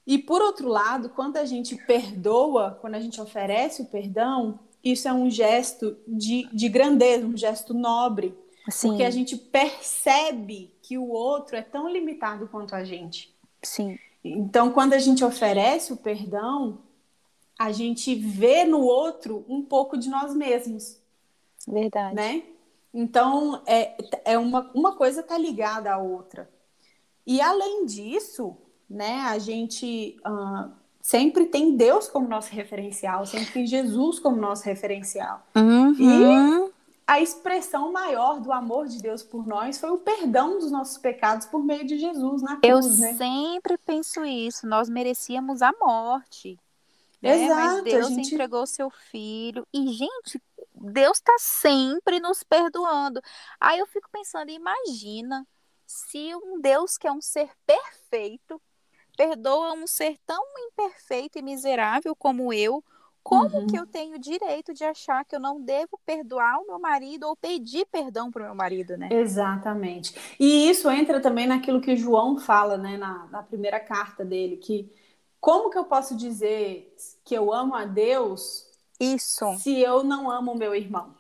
E 0.06 0.18
por 0.18 0.42
outro 0.42 0.68
lado, 0.68 1.08
quando 1.08 1.38
a 1.38 1.44
gente 1.44 1.76
perdoa, 1.76 2.78
quando 2.80 2.94
a 2.94 3.00
gente 3.00 3.20
oferece 3.20 3.82
o 3.82 3.86
perdão, 3.86 4.58
isso 4.82 5.08
é 5.08 5.12
um 5.12 5.30
gesto 5.30 5.96
de, 6.06 6.46
de 6.52 6.68
grandeza, 6.68 7.26
um 7.26 7.36
gesto 7.36 7.72
nobre, 7.72 8.34
Sim. 8.68 8.88
porque 8.88 9.02
a 9.02 9.10
gente 9.10 9.36
percebe 9.36 10.70
que 10.82 10.98
o 10.98 11.08
outro 11.08 11.56
é 11.56 11.62
tão 11.62 11.88
limitado 11.88 12.46
quanto 12.48 12.74
a 12.74 12.84
gente. 12.84 13.34
Sim. 13.62 13.98
Então, 14.22 14.70
quando 14.70 14.92
a 14.92 14.98
gente 14.98 15.24
oferece 15.24 15.92
o 15.92 15.96
perdão, 15.96 16.78
a 17.58 17.72
gente 17.72 18.14
vê 18.14 18.64
no 18.64 18.80
outro 18.80 19.44
um 19.48 19.62
pouco 19.62 19.96
de 19.96 20.08
nós 20.08 20.34
mesmos, 20.34 20.98
Verdade. 21.66 22.14
né? 22.14 22.42
Então, 22.92 23.62
é, 23.66 23.96
é 24.24 24.38
uma, 24.38 24.70
uma 24.74 24.94
coisa 24.94 25.20
está 25.20 25.36
ligada 25.36 25.92
à 25.92 25.98
outra. 25.98 26.48
E 27.26 27.40
além 27.40 27.86
disso, 27.86 28.56
né, 28.94 29.20
a 29.22 29.38
gente 29.38 30.16
ah, 30.24 30.68
sempre 31.02 31.46
tem 31.46 31.76
Deus 31.76 32.08
como 32.08 32.28
nosso 32.28 32.50
referencial, 32.52 33.26
sempre 33.26 33.52
tem 33.52 33.66
Jesus 33.66 34.18
como 34.18 34.36
nosso 34.36 34.64
referencial. 34.64 35.42
Uhum. 35.56 36.70
A 37.06 37.20
expressão 37.20 37.92
maior 37.92 38.40
do 38.40 38.50
amor 38.50 38.86
de 38.88 39.02
Deus 39.02 39.22
por 39.22 39.46
nós 39.46 39.76
foi 39.78 39.90
o 39.90 39.98
perdão 39.98 40.58
dos 40.58 40.70
nossos 40.70 40.96
pecados 40.96 41.46
por 41.46 41.62
meio 41.62 41.84
de 41.86 41.98
Jesus 41.98 42.40
na 42.40 42.58
Eu 42.62 42.78
cruz, 42.80 42.98
né? 42.98 43.12
sempre 43.14 43.76
penso 43.76 44.24
isso. 44.24 44.66
Nós 44.66 44.88
merecíamos 44.88 45.60
a 45.60 45.70
morte. 45.78 46.58
né? 47.20 47.44
Exato, 47.44 47.60
Mas 47.60 47.84
Deus 47.84 48.08
gente- 48.08 48.32
entregou 48.34 48.66
seu 48.66 48.88
filho. 48.88 49.66
E, 49.70 49.88
gente, 49.92 50.40
Deus 50.74 51.18
está 51.18 51.34
sempre 51.38 52.20
nos 52.20 52.42
perdoando. 52.42 53.20
Aí 53.60 53.78
eu 53.78 53.86
fico 53.86 54.08
pensando, 54.10 54.50
imagina 54.50 55.46
se 55.86 56.34
um 56.34 56.58
Deus 56.58 56.96
que 56.96 57.06
é 57.06 57.12
um 57.12 57.20
ser 57.20 57.50
perfeito 57.66 58.58
perdoa 59.16 59.72
um 59.72 59.86
ser 59.86 60.18
tão 60.26 60.42
imperfeito 60.58 61.38
e 61.38 61.42
miserável 61.42 62.14
como 62.16 62.52
eu, 62.52 62.82
como 63.22 63.56
uhum. 63.56 63.66
que 63.66 63.78
eu 63.78 63.86
tenho 63.86 64.18
direito 64.18 64.74
de 64.74 64.84
achar 64.84 65.24
que 65.24 65.34
eu 65.34 65.40
não 65.40 65.58
devo 65.58 65.98
perdoar 66.04 66.58
o 66.58 66.66
meu 66.66 66.78
marido 66.78 67.26
ou 67.26 67.34
pedir 67.34 67.86
perdão 67.86 68.30
para 68.30 68.42
o 68.42 68.44
meu 68.46 68.54
marido, 68.54 68.98
né? 68.98 69.08
Exatamente. 69.10 70.14
E 70.38 70.68
isso 70.68 70.90
entra 70.90 71.20
também 71.20 71.46
naquilo 71.46 71.80
que 71.80 71.96
João 71.96 72.38
fala, 72.38 72.76
né, 72.76 72.98
na, 72.98 73.26
na 73.28 73.42
primeira 73.42 73.80
carta 73.80 74.24
dele, 74.24 74.58
que 74.58 74.92
como 75.40 75.70
que 75.70 75.78
eu 75.78 75.84
posso 75.84 76.14
dizer 76.14 76.94
que 77.24 77.34
eu 77.34 77.52
amo 77.52 77.74
a 77.74 77.86
Deus 77.86 78.66
isso. 79.00 79.56
se 79.58 79.80
eu 79.80 80.04
não 80.04 80.30
amo 80.30 80.52
o 80.52 80.58
meu 80.58 80.74
irmão? 80.74 81.14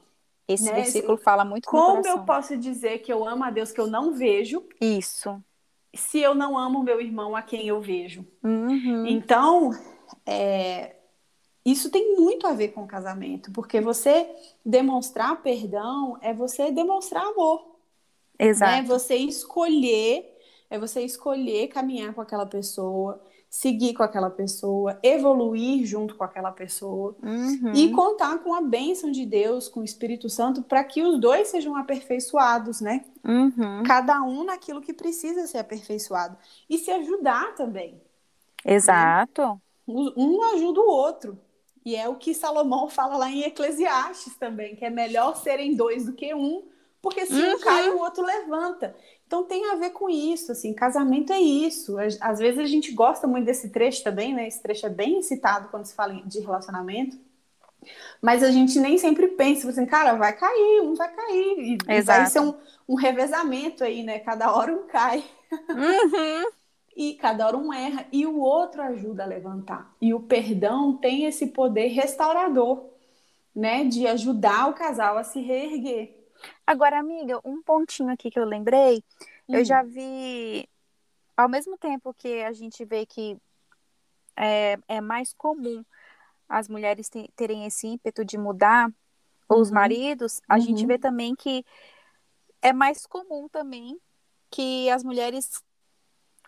Esse 0.46 0.64
né? 0.64 0.74
versículo 0.74 1.16
fala 1.16 1.44
muito 1.44 1.68
Como 1.68 2.06
eu 2.06 2.22
posso 2.24 2.56
dizer 2.56 2.98
que 2.98 3.10
eu 3.10 3.26
amo 3.26 3.44
a 3.44 3.50
Deus 3.50 3.72
que 3.72 3.80
eu 3.80 3.86
não 3.86 4.12
vejo? 4.12 4.62
Isso. 4.78 5.42
Se 5.96 6.20
eu 6.20 6.34
não 6.34 6.56
amo 6.58 6.82
meu 6.82 7.00
irmão 7.00 7.34
a 7.36 7.42
quem 7.42 7.66
eu 7.66 7.80
vejo. 7.80 8.26
Uhum. 8.42 9.06
Então, 9.06 9.70
é, 10.26 10.96
isso 11.64 11.90
tem 11.90 12.16
muito 12.16 12.46
a 12.46 12.52
ver 12.52 12.68
com 12.68 12.82
o 12.82 12.86
casamento, 12.86 13.50
porque 13.50 13.80
você 13.80 14.28
demonstrar 14.64 15.42
perdão 15.42 16.18
é 16.20 16.34
você 16.34 16.70
demonstrar 16.70 17.24
amor. 17.24 17.74
Exato. 18.38 18.72
É 18.72 18.82
você 18.82 19.16
escolher, 19.16 20.36
é 20.68 20.78
você 20.78 21.02
escolher 21.02 21.68
caminhar 21.68 22.12
com 22.12 22.20
aquela 22.20 22.44
pessoa, 22.44 23.22
seguir 23.54 23.94
com 23.94 24.02
aquela 24.02 24.30
pessoa, 24.30 24.98
evoluir 25.00 25.86
junto 25.86 26.16
com 26.16 26.24
aquela 26.24 26.50
pessoa 26.50 27.14
uhum. 27.22 27.72
e 27.72 27.88
contar 27.92 28.38
com 28.38 28.52
a 28.52 28.60
bênção 28.60 29.12
de 29.12 29.24
Deus, 29.24 29.68
com 29.68 29.78
o 29.78 29.84
Espírito 29.84 30.28
Santo, 30.28 30.60
para 30.60 30.82
que 30.82 31.04
os 31.04 31.20
dois 31.20 31.46
sejam 31.46 31.76
aperfeiçoados, 31.76 32.80
né? 32.80 33.04
Uhum. 33.24 33.84
Cada 33.86 34.20
um 34.22 34.42
naquilo 34.42 34.80
que 34.80 34.92
precisa 34.92 35.46
ser 35.46 35.58
aperfeiçoado 35.58 36.36
e 36.68 36.78
se 36.78 36.90
ajudar 36.90 37.54
também. 37.54 38.02
Exato. 38.64 39.42
Né? 39.86 40.12
Um 40.16 40.42
ajuda 40.54 40.80
o 40.80 40.90
outro. 40.90 41.38
E 41.84 41.94
é 41.94 42.08
o 42.08 42.16
que 42.16 42.34
Salomão 42.34 42.88
fala 42.90 43.16
lá 43.16 43.30
em 43.30 43.44
Eclesiastes 43.44 44.34
também, 44.34 44.74
que 44.74 44.84
é 44.84 44.90
melhor 44.90 45.36
serem 45.36 45.76
dois 45.76 46.06
do 46.06 46.12
que 46.12 46.34
um, 46.34 46.64
porque 47.04 47.26
se 47.26 47.34
uhum. 47.34 47.52
um 47.52 47.60
cai, 47.60 47.90
o 47.90 47.98
outro 47.98 48.24
levanta. 48.24 48.96
Então 49.26 49.44
tem 49.44 49.70
a 49.70 49.74
ver 49.74 49.90
com 49.90 50.08
isso, 50.08 50.50
assim, 50.50 50.72
casamento 50.72 51.34
é 51.34 51.38
isso. 51.38 51.96
Às 52.18 52.38
vezes 52.38 52.58
a 52.58 52.64
gente 52.64 52.92
gosta 52.92 53.26
muito 53.26 53.44
desse 53.44 53.68
trecho 53.68 54.02
também, 54.02 54.32
né? 54.32 54.48
Esse 54.48 54.62
trecho 54.62 54.86
é 54.86 54.88
bem 54.88 55.20
citado 55.20 55.68
quando 55.68 55.84
se 55.84 55.94
fala 55.94 56.14
de 56.24 56.40
relacionamento. 56.40 57.18
Mas 58.22 58.42
a 58.42 58.50
gente 58.50 58.78
nem 58.78 58.96
sempre 58.96 59.28
pensa, 59.28 59.68
assim, 59.68 59.84
cara, 59.84 60.14
vai 60.14 60.32
cair, 60.32 60.80
um 60.80 60.94
vai 60.94 61.14
cair. 61.14 61.58
E 61.58 61.78
Exato. 61.92 62.20
vai 62.20 62.30
ser 62.30 62.40
um, 62.40 62.54
um 62.88 62.94
revezamento 62.94 63.84
aí, 63.84 64.02
né? 64.02 64.18
Cada 64.20 64.50
hora 64.50 64.72
um 64.72 64.86
cai. 64.86 65.22
Uhum. 65.52 66.44
e 66.96 67.14
cada 67.14 67.46
hora 67.46 67.58
um 67.58 67.70
erra 67.70 68.06
e 68.10 68.24
o 68.24 68.38
outro 68.38 68.80
ajuda 68.80 69.24
a 69.24 69.26
levantar. 69.26 69.94
E 70.00 70.14
o 70.14 70.20
perdão 70.20 70.96
tem 70.96 71.26
esse 71.26 71.48
poder 71.48 71.88
restaurador, 71.88 72.86
né, 73.54 73.84
de 73.84 74.06
ajudar 74.06 74.70
o 74.70 74.74
casal 74.74 75.18
a 75.18 75.24
se 75.24 75.40
reerguer. 75.40 76.23
Agora, 76.66 76.98
amiga, 76.98 77.40
um 77.44 77.62
pontinho 77.62 78.10
aqui 78.10 78.30
que 78.30 78.38
eu 78.38 78.44
lembrei, 78.44 79.02
hum. 79.48 79.56
eu 79.56 79.64
já 79.64 79.82
vi 79.82 80.68
ao 81.36 81.48
mesmo 81.48 81.76
tempo 81.76 82.14
que 82.14 82.42
a 82.42 82.52
gente 82.52 82.84
vê 82.84 83.04
que 83.04 83.36
é, 84.36 84.78
é 84.88 85.00
mais 85.00 85.32
comum 85.34 85.84
as 86.48 86.68
mulheres 86.68 87.10
terem 87.34 87.64
esse 87.66 87.86
ímpeto 87.86 88.24
de 88.24 88.38
mudar 88.38 88.88
uhum. 89.48 89.60
os 89.60 89.70
maridos, 89.70 90.40
a 90.48 90.54
uhum. 90.54 90.60
gente 90.60 90.86
vê 90.86 90.98
também 90.98 91.34
que 91.34 91.64
é 92.62 92.72
mais 92.72 93.06
comum 93.06 93.48
também 93.48 93.98
que 94.50 94.88
as 94.90 95.02
mulheres 95.02 95.62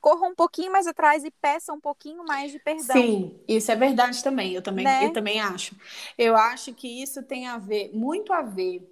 corram 0.01 0.31
um 0.31 0.35
pouquinho 0.35 0.71
mais 0.71 0.87
atrás 0.87 1.25
e 1.25 1.31
peçam 1.41 1.77
um 1.77 1.81
pouquinho 1.81 2.25
mais 2.25 2.53
de 2.53 2.61
perdão. 2.61 2.97
Sim, 2.97 3.41
isso 3.49 3.73
é 3.73 3.77
verdade 3.77 4.23
também. 4.23 4.53
Eu 4.53 4.63
também, 4.63 4.85
né? 4.85 5.05
eu 5.05 5.13
também 5.13 5.41
acho. 5.41 5.75
Eu 6.17 6.37
acho 6.37 6.73
que 6.73 7.03
isso 7.03 7.23
tem 7.25 7.49
a 7.49 7.59
ver, 7.59 7.91
muito 7.93 8.33
a 8.33 8.43
ver 8.43 8.89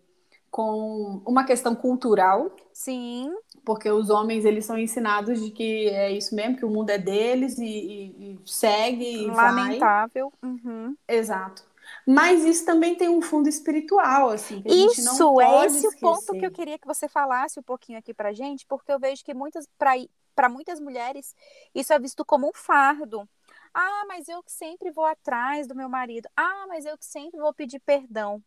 com 0.54 1.20
uma 1.26 1.42
questão 1.42 1.74
cultural. 1.74 2.54
Sim. 2.72 3.28
Porque 3.64 3.90
os 3.90 4.08
homens, 4.08 4.44
eles 4.44 4.64
são 4.64 4.78
ensinados 4.78 5.42
de 5.42 5.50
que 5.50 5.88
é 5.88 6.12
isso 6.12 6.32
mesmo, 6.32 6.56
que 6.56 6.64
o 6.64 6.70
mundo 6.70 6.90
é 6.90 6.98
deles 6.98 7.58
e, 7.58 7.64
e, 7.64 8.32
e 8.34 8.40
segue 8.46 9.24
e 9.24 9.26
Lamentável. 9.26 10.32
Uhum. 10.40 10.96
Exato. 11.08 11.64
Mas 12.06 12.44
isso 12.44 12.64
também 12.64 12.94
tem 12.94 13.08
um 13.08 13.20
fundo 13.20 13.48
espiritual, 13.48 14.30
assim. 14.30 14.62
isso, 14.64 15.40
é 15.40 15.66
esse 15.66 15.88
o 15.88 15.98
ponto 15.98 16.32
que 16.34 16.46
eu 16.46 16.52
queria 16.52 16.78
que 16.78 16.86
você 16.86 17.08
falasse 17.08 17.58
um 17.58 17.62
pouquinho 17.62 17.98
aqui 17.98 18.14
pra 18.14 18.32
gente, 18.32 18.64
porque 18.64 18.92
eu 18.92 19.00
vejo 19.00 19.24
que 19.24 19.34
muitas, 19.34 19.68
para 19.76 20.48
muitas 20.48 20.78
mulheres, 20.78 21.34
isso 21.74 21.92
é 21.92 21.98
visto 21.98 22.24
como 22.24 22.46
um 22.46 22.52
fardo. 22.54 23.28
Ah, 23.74 24.04
mas 24.06 24.28
eu 24.28 24.40
que 24.40 24.52
sempre 24.52 24.92
vou 24.92 25.04
atrás 25.04 25.66
do 25.66 25.74
meu 25.74 25.88
marido. 25.88 26.28
Ah, 26.36 26.66
mas 26.68 26.86
eu 26.86 26.96
que 26.96 27.04
sempre 27.04 27.40
vou 27.40 27.52
pedir 27.52 27.80
perdão. 27.80 28.40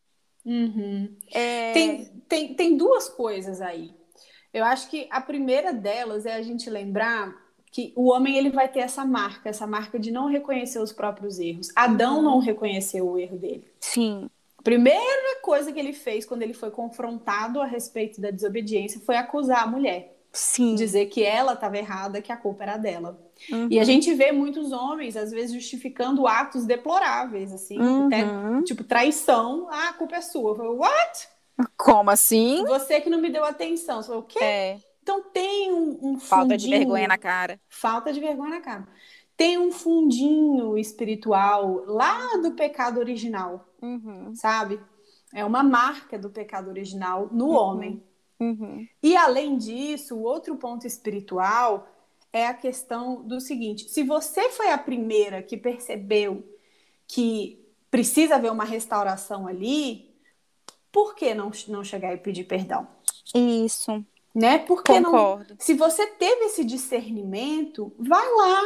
Uhum. 0.47 1.13
É... 1.29 1.73
Tem, 1.73 2.05
tem, 2.29 2.53
tem 2.53 2.77
duas 2.77 3.09
coisas 3.09 3.59
aí. 3.59 3.91
Eu 4.53 4.63
acho 4.63 4.89
que 4.89 5.07
a 5.11 5.19
primeira 5.19 5.73
delas 5.73 6.25
é 6.25 6.33
a 6.33 6.41
gente 6.41 6.69
lembrar 6.69 7.35
que 7.69 7.91
o 7.97 8.09
homem 8.09 8.37
ele 8.37 8.49
vai 8.49 8.69
ter 8.69 8.79
essa 8.79 9.03
marca, 9.05 9.49
essa 9.49 9.67
marca 9.67 9.99
de 9.99 10.09
não 10.09 10.27
reconhecer 10.27 10.79
os 10.79 10.93
próprios 10.93 11.37
erros. 11.37 11.69
Adão 11.75 12.17
uhum. 12.17 12.23
não 12.23 12.39
reconheceu 12.39 13.07
o 13.07 13.19
erro 13.19 13.37
dele. 13.37 13.67
Sim. 13.81 14.29
Primeira 14.63 15.41
coisa 15.41 15.71
que 15.71 15.79
ele 15.79 15.93
fez 15.93 16.25
quando 16.25 16.41
ele 16.41 16.53
foi 16.53 16.71
confrontado 16.71 17.61
a 17.61 17.65
respeito 17.65 18.19
da 18.21 18.31
desobediência 18.31 19.01
foi 19.01 19.17
acusar 19.17 19.63
a 19.63 19.67
mulher. 19.67 20.16
Sim. 20.31 20.75
Dizer 20.75 21.07
que 21.07 21.23
ela 21.23 21.53
estava 21.53 21.77
errada, 21.77 22.21
que 22.21 22.31
a 22.31 22.37
culpa 22.37 22.63
era 22.63 22.77
dela. 22.77 23.19
Uhum. 23.51 23.67
E 23.71 23.79
a 23.79 23.83
gente 23.83 24.13
vê 24.13 24.31
muitos 24.31 24.71
homens, 24.71 25.15
às 25.15 25.31
vezes, 25.31 25.53
justificando 25.53 26.27
atos 26.27 26.65
deploráveis, 26.65 27.51
assim, 27.51 27.79
uhum. 27.79 28.07
até, 28.07 28.23
tipo, 28.63 28.83
traição. 28.83 29.67
Ah, 29.69 29.89
a 29.89 29.93
culpa 29.93 30.15
é 30.15 30.21
sua. 30.21 30.51
Eu 30.51 30.55
falei, 30.55 30.71
what? 30.71 31.29
Como 31.75 32.09
assim? 32.09 32.63
Você 32.65 33.01
que 33.01 33.09
não 33.09 33.19
me 33.19 33.29
deu 33.29 33.43
atenção. 33.43 34.01
Você 34.01 34.07
falou, 34.07 34.23
o 34.23 34.25
quê? 34.25 34.43
É. 34.43 34.79
Então 35.01 35.23
tem 35.23 35.71
um, 35.71 35.97
um 36.01 36.19
Falta 36.19 36.57
de 36.57 36.69
vergonha 36.69 37.07
na 37.07 37.17
cara. 37.17 37.59
Falta 37.69 38.11
de 38.11 38.19
vergonha 38.19 38.55
na 38.55 38.61
cara. 38.61 38.87
Tem 39.37 39.57
um 39.57 39.71
fundinho 39.71 40.77
espiritual 40.77 41.85
lá 41.85 42.37
do 42.41 42.51
pecado 42.51 42.99
original, 42.99 43.69
uhum. 43.81 44.33
sabe? 44.35 44.81
É 45.33 45.45
uma 45.45 45.63
marca 45.63 46.17
do 46.17 46.29
pecado 46.29 46.69
original 46.69 47.29
no 47.31 47.49
uhum. 47.49 47.55
homem. 47.55 48.03
Uhum. 48.39 48.87
E 49.01 49.15
além 49.15 49.57
disso, 49.57 50.15
o 50.15 50.23
outro 50.23 50.55
ponto 50.55 50.85
espiritual 50.85 51.87
é 52.31 52.47
a 52.47 52.53
questão 52.53 53.21
do 53.23 53.39
seguinte: 53.39 53.89
se 53.89 54.03
você 54.03 54.49
foi 54.49 54.69
a 54.69 54.77
primeira 54.77 55.41
que 55.41 55.57
percebeu 55.57 56.43
que 57.07 57.65
precisa 57.89 58.35
haver 58.35 58.51
uma 58.51 58.65
restauração 58.65 59.47
ali, 59.47 60.13
por 60.91 61.15
que 61.15 61.33
não, 61.33 61.51
não 61.67 61.83
chegar 61.83 62.13
e 62.13 62.17
pedir 62.17 62.43
perdão? 62.43 62.87
Isso. 63.33 64.03
Né? 64.35 64.59
Porque 64.59 64.91
Concordo. 64.91 65.51
Não, 65.51 65.57
se 65.59 65.73
você 65.73 66.05
teve 66.05 66.45
esse 66.45 66.63
discernimento, 66.63 67.91
vai 67.97 68.27
lá. 68.35 68.61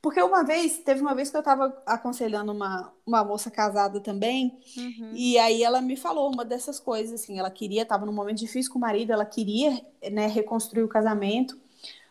Porque 0.00 0.22
uma 0.22 0.44
vez, 0.44 0.78
teve 0.78 1.00
uma 1.00 1.14
vez 1.14 1.30
que 1.30 1.36
eu 1.36 1.40
estava 1.40 1.82
aconselhando 1.84 2.52
uma, 2.52 2.92
uma 3.04 3.24
moça 3.24 3.50
casada 3.50 4.00
também, 4.00 4.56
uhum. 4.76 5.10
e 5.12 5.36
aí 5.38 5.62
ela 5.62 5.80
me 5.80 5.96
falou 5.96 6.32
uma 6.32 6.44
dessas 6.44 6.78
coisas, 6.78 7.20
assim, 7.20 7.38
ela 7.38 7.50
queria, 7.50 7.82
estava 7.82 8.06
num 8.06 8.12
momento 8.12 8.38
difícil 8.38 8.72
com 8.72 8.78
o 8.78 8.82
marido, 8.82 9.12
ela 9.12 9.24
queria, 9.24 9.84
né, 10.12 10.26
reconstruir 10.26 10.84
o 10.84 10.88
casamento, 10.88 11.58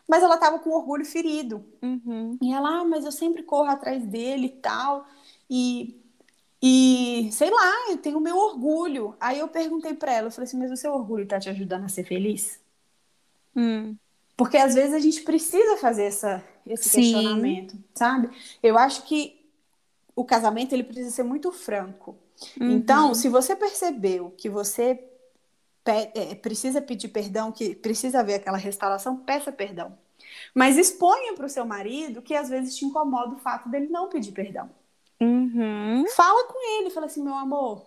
mas 0.06 0.22
ela 0.22 0.34
estava 0.34 0.58
com 0.58 0.70
orgulho 0.70 1.04
ferido. 1.04 1.64
Uhum. 1.82 2.38
E 2.42 2.52
ela, 2.52 2.80
ah, 2.80 2.84
mas 2.84 3.04
eu 3.04 3.12
sempre 3.12 3.42
corro 3.42 3.70
atrás 3.70 4.04
dele 4.04 4.46
e 4.46 4.60
tal, 4.60 5.06
e, 5.48 5.98
e 6.62 7.30
sei 7.32 7.50
lá, 7.50 7.90
eu 7.90 7.98
tenho 7.98 8.18
o 8.18 8.20
meu 8.20 8.36
orgulho. 8.36 9.16
Aí 9.20 9.38
eu 9.38 9.48
perguntei 9.48 9.94
para 9.94 10.12
ela, 10.12 10.26
eu 10.26 10.32
falei 10.32 10.46
assim, 10.46 10.58
mas 10.58 10.70
o 10.70 10.76
seu 10.76 10.92
orgulho 10.92 11.24
está 11.24 11.40
te 11.40 11.48
ajudando 11.48 11.84
a 11.84 11.88
ser 11.88 12.04
feliz? 12.04 12.60
Hum. 13.54 13.96
Porque 14.36 14.58
às 14.58 14.74
vezes 14.74 14.92
a 14.92 14.98
gente 14.98 15.22
precisa 15.22 15.78
fazer 15.78 16.04
essa, 16.04 16.44
esse 16.66 16.88
Sim. 16.88 17.00
questionamento, 17.00 17.76
sabe? 17.94 18.30
Eu 18.62 18.78
acho 18.78 19.04
que 19.04 19.40
o 20.14 20.24
casamento 20.24 20.72
ele 20.72 20.84
precisa 20.84 21.10
ser 21.10 21.22
muito 21.22 21.52
franco. 21.52 22.16
Uhum. 22.60 22.70
Então, 22.70 23.14
se 23.14 23.28
você 23.28 23.54
percebeu 23.54 24.32
que 24.36 24.48
você 24.48 24.94
pe 25.84 26.10
é, 26.14 26.34
precisa 26.34 26.82
pedir 26.82 27.08
perdão, 27.08 27.52
que 27.52 27.74
precisa 27.74 28.20
haver 28.20 28.34
aquela 28.34 28.58
restauração, 28.58 29.16
peça 29.16 29.52
perdão. 29.52 29.96
Mas 30.54 30.76
exponha 30.76 31.34
para 31.34 31.46
o 31.46 31.50
seu 31.50 31.64
marido 31.64 32.20
que 32.20 32.34
às 32.34 32.48
vezes 32.48 32.76
te 32.76 32.84
incomoda 32.84 33.34
o 33.34 33.38
fato 33.38 33.68
dele 33.68 33.86
não 33.88 34.08
pedir 34.08 34.32
perdão. 34.32 34.68
Uhum. 35.20 36.04
Fala 36.14 36.48
com 36.48 36.80
ele, 36.80 36.90
fala 36.90 37.06
assim, 37.06 37.22
meu 37.22 37.34
amor, 37.34 37.86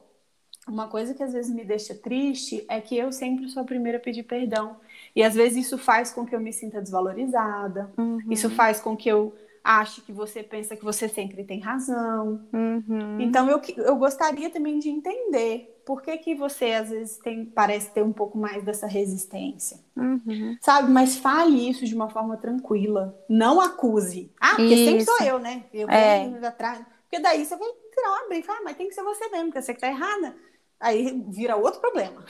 uma 0.67 0.88
coisa 0.88 1.13
que 1.13 1.23
às 1.23 1.34
vezes 1.34 1.53
me 1.53 1.63
deixa 1.63 1.93
triste 1.93 2.65
é 2.69 2.80
que 2.80 2.97
eu 2.97 3.11
sempre 3.11 3.49
sou 3.49 3.61
a 3.61 3.65
primeira 3.65 3.97
a 3.97 4.01
pedir 4.01 4.23
perdão. 4.23 4.77
E 5.16 5.24
às 5.24 5.36
vezes 5.36 5.66
isso 5.66 5.78
faz 5.78 6.12
com 6.12 6.26
que 6.26 6.36
eu 6.36 6.39
me 6.39 6.53
sinta 6.53 6.82
desvalorizada. 6.82 7.91
Uhum. 7.97 8.20
Isso 8.30 8.49
faz 8.49 8.80
com 8.80 8.95
que 8.95 9.10
eu 9.10 9.34
ache 9.64 10.01
que 10.01 10.12
você 10.12 10.41
pensa 10.41 10.76
que 10.76 10.84
você 10.86 11.07
sempre 11.10 11.43
tem 11.43 11.60
razão. 11.60 12.47
Uhum. 12.53 13.20
Então 13.20 13.49
eu, 13.49 13.62
eu 13.78 13.95
gostaria 13.97 14.49
também 14.49 14.80
de 14.80 14.89
entender. 14.89 15.76
por 15.86 16.01
que, 16.03 16.18
que 16.20 16.36
você 16.36 16.74
às 16.74 16.89
vezes 16.91 17.18
tem, 17.18 17.45
parece 17.45 17.89
ter 17.91 18.03
um 18.03 18.14
pouco 18.14 18.38
mais 18.38 18.64
dessa 18.64 18.86
resistência? 18.88 19.80
Uhum. 19.97 20.55
Sabe? 20.62 20.91
Mas 20.91 21.18
fale 21.18 21.68
isso 21.70 21.84
de 21.86 21.95
uma 21.95 22.10
forma 22.10 22.38
tranquila. 22.38 23.18
Não 23.28 23.60
acuse. 23.60 24.32
Ah, 24.39 24.55
porque 24.55 24.78
sempre 24.78 25.01
Isso. 25.01 25.12
sou 25.18 25.26
eu, 25.26 25.39
né? 25.39 25.64
Eu 25.74 25.89
É. 25.89 26.20
venho 26.26 26.45
atrás. 26.45 26.80
Porque 27.10 27.20
daí 27.20 27.43
você 27.43 27.55
vai 27.55 27.68
tirar 27.93 28.10
uma 28.12 28.28
briga 28.30 28.47
e 28.47 28.51
ah, 28.51 28.62
mas 28.64 28.78
tem 28.78 28.88
que 28.88 28.93
ser 28.93 29.03
você 29.03 29.28
mesmo, 29.30 29.45
porque 29.47 29.62
você 29.64 29.74
que 29.74 29.82
tá 29.82 29.88
errada. 29.88 30.36
Aí 30.80 31.24
vira 31.28 31.55
outro 31.57 31.82
problema. 31.82 32.24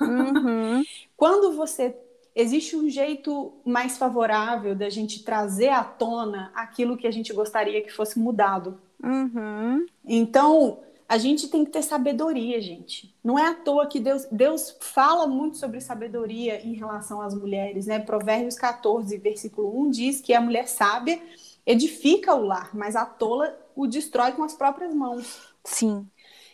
Uhum. 0.00 0.82
Quando 1.16 1.52
você. 1.56 1.96
Existe 2.36 2.76
um 2.76 2.86
jeito 2.86 3.54
mais 3.64 3.96
favorável 3.96 4.74
da 4.74 4.90
gente 4.90 5.24
trazer 5.24 5.70
à 5.70 5.82
tona 5.82 6.52
aquilo 6.54 6.98
que 6.98 7.06
a 7.06 7.10
gente 7.10 7.32
gostaria 7.32 7.80
que 7.80 7.90
fosse 7.90 8.18
mudado. 8.18 8.78
Uhum. 9.02 9.86
Então, 10.04 10.80
a 11.08 11.16
gente 11.16 11.48
tem 11.48 11.64
que 11.64 11.70
ter 11.70 11.80
sabedoria, 11.80 12.60
gente. 12.60 13.14
Não 13.24 13.38
é 13.38 13.46
à 13.46 13.54
toa 13.54 13.86
que 13.86 13.98
Deus, 13.98 14.26
Deus 14.30 14.76
fala 14.80 15.26
muito 15.26 15.56
sobre 15.56 15.80
sabedoria 15.80 16.60
em 16.62 16.74
relação 16.74 17.22
às 17.22 17.34
mulheres, 17.34 17.86
né? 17.86 17.98
Provérbios 18.00 18.56
14, 18.56 19.16
versículo 19.16 19.80
1 19.86 19.90
diz 19.90 20.20
que 20.20 20.34
a 20.34 20.40
mulher 20.40 20.68
sábia 20.68 21.18
edifica 21.64 22.34
o 22.34 22.44
lar, 22.44 22.70
mas 22.76 22.96
a 22.96 23.06
tola 23.06 23.58
o 23.74 23.86
destrói 23.86 24.32
com 24.32 24.42
as 24.42 24.52
próprias 24.52 24.92
mãos. 24.92 25.54
Sim. 25.64 26.06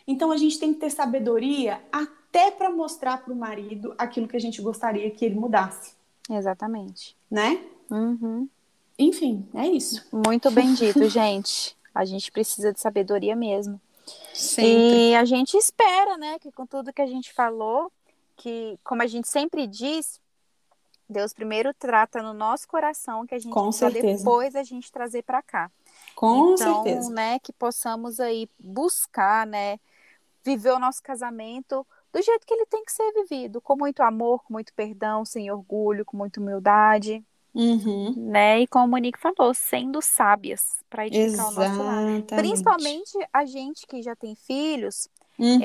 Então 0.07 0.31
a 0.31 0.37
gente 0.37 0.57
tem 0.57 0.73
que 0.73 0.79
ter 0.79 0.89
sabedoria 0.89 1.81
até 2.33 2.49
para 2.49 2.71
mostrar 2.71 3.23
para 3.23 3.31
o 3.31 3.35
marido 3.35 3.93
aquilo 3.95 4.27
que 4.27 4.35
a 4.35 4.39
gente 4.39 4.59
gostaria 4.59 5.09
que 5.11 5.23
ele 5.23 5.35
mudasse, 5.35 5.93
Exatamente. 6.27 7.15
né? 7.29 7.63
Uhum. 7.91 8.49
Enfim, 8.97 9.47
é 9.53 9.67
isso. 9.67 10.03
Muito 10.11 10.49
bem 10.49 10.73
dito, 10.73 11.07
gente. 11.07 11.77
A 11.93 12.03
gente 12.03 12.31
precisa 12.31 12.73
de 12.73 12.79
sabedoria 12.79 13.35
mesmo. 13.35 13.79
Sempre. 14.33 15.11
E 15.11 15.15
a 15.15 15.23
gente 15.25 15.55
espera, 15.55 16.17
né, 16.17 16.39
que 16.39 16.51
com 16.51 16.65
tudo 16.65 16.91
que 16.91 17.03
a 17.03 17.05
gente 17.05 17.31
falou, 17.31 17.91
que, 18.35 18.79
como 18.83 19.03
a 19.03 19.07
gente 19.07 19.27
sempre 19.27 19.67
diz, 19.67 20.19
Deus 21.07 21.33
primeiro 21.33 21.71
trata 21.71 22.23
no 22.23 22.33
nosso 22.33 22.67
coração, 22.67 23.27
que 23.27 23.35
a 23.35 23.39
gente 23.39 23.53
Com 23.53 23.69
depois 23.69 24.55
a 24.55 24.63
gente 24.63 24.91
trazer 24.91 25.21
para 25.21 25.43
cá. 25.43 25.71
Com 26.15 26.53
então, 26.53 26.83
certeza. 26.83 27.11
né, 27.11 27.37
que 27.37 27.53
possamos 27.53 28.19
aí 28.19 28.49
buscar, 28.59 29.45
né, 29.45 29.79
viver 30.43 30.71
o 30.71 30.79
nosso 30.79 31.01
casamento 31.03 31.85
do 32.13 32.21
jeito 32.21 32.45
que 32.45 32.53
ele 32.53 32.65
tem 32.67 32.83
que 32.85 32.91
ser 32.91 33.11
vivido, 33.13 33.59
com 33.59 33.75
muito 33.75 34.01
amor, 34.03 34.43
com 34.43 34.53
muito 34.53 34.71
perdão, 34.73 35.25
sem 35.25 35.51
orgulho, 35.51 36.05
com 36.05 36.15
muita 36.15 36.39
humildade, 36.39 37.23
Uhum. 37.55 38.13
né? 38.17 38.61
E 38.61 38.67
como 38.67 38.85
a 38.85 38.87
Monique 38.87 39.19
falou, 39.19 39.53
sendo 39.53 40.01
sábias 40.01 40.79
para 40.89 41.05
edificar 41.07 41.47
o 41.49 41.51
nosso 41.51 41.59
lar. 41.83 42.03
Exatamente. 42.03 42.35
Principalmente 42.35 43.11
a 43.31 43.45
gente 43.45 43.85
que 43.87 44.01
já 44.01 44.15
tem 44.15 44.35
filhos, 44.35 45.07
Uhum. 45.39 45.59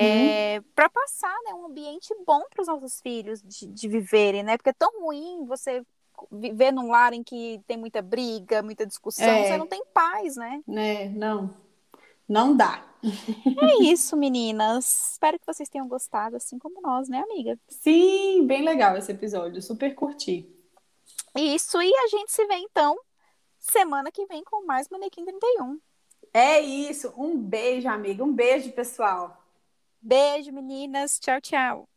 para 0.74 0.88
passar 0.88 1.34
né, 1.44 1.52
um 1.54 1.66
ambiente 1.66 2.14
bom 2.26 2.42
para 2.50 2.62
os 2.62 2.68
nossos 2.68 3.00
filhos 3.00 3.42
de, 3.42 3.66
de 3.66 3.86
viverem, 3.88 4.42
né? 4.42 4.56
Porque 4.56 4.70
é 4.70 4.72
tão 4.72 5.02
ruim 5.02 5.44
você 5.46 5.82
viver 6.32 6.72
num 6.72 6.88
lar 6.90 7.12
em 7.12 7.22
que 7.22 7.60
tem 7.66 7.76
muita 7.76 8.00
briga, 8.02 8.62
muita 8.62 8.86
discussão, 8.86 9.24
É. 9.28 9.44
você 9.46 9.56
não 9.58 9.66
tem 9.66 9.82
paz, 9.92 10.36
né? 10.36 10.62
Né, 10.66 11.08
não. 11.10 11.54
Não 12.28 12.56
dá. 12.56 12.84
É 13.60 13.82
isso, 13.84 14.16
meninas. 14.16 15.12
Espero 15.12 15.38
que 15.38 15.46
vocês 15.46 15.68
tenham 15.68 15.88
gostado, 15.88 16.36
assim 16.36 16.58
como 16.58 16.80
nós, 16.80 17.08
né, 17.08 17.20
amiga? 17.20 17.58
Sim, 17.68 18.46
bem 18.46 18.64
legal 18.64 18.96
esse 18.96 19.12
episódio. 19.12 19.62
Super 19.62 19.94
curti. 19.94 20.48
Isso, 21.36 21.80
e 21.80 21.94
a 21.94 22.08
gente 22.08 22.32
se 22.32 22.44
vê 22.46 22.56
então 22.56 22.98
semana 23.58 24.10
que 24.10 24.26
vem 24.26 24.42
com 24.44 24.64
mais 24.66 24.88
Manequim 24.88 25.24
31. 25.24 25.78
É 26.32 26.60
isso. 26.60 27.12
Um 27.16 27.36
beijo, 27.36 27.88
amiga. 27.88 28.24
Um 28.24 28.32
beijo, 28.32 28.72
pessoal. 28.72 29.42
Beijo, 30.00 30.52
meninas. 30.52 31.18
Tchau, 31.18 31.40
tchau. 31.40 31.88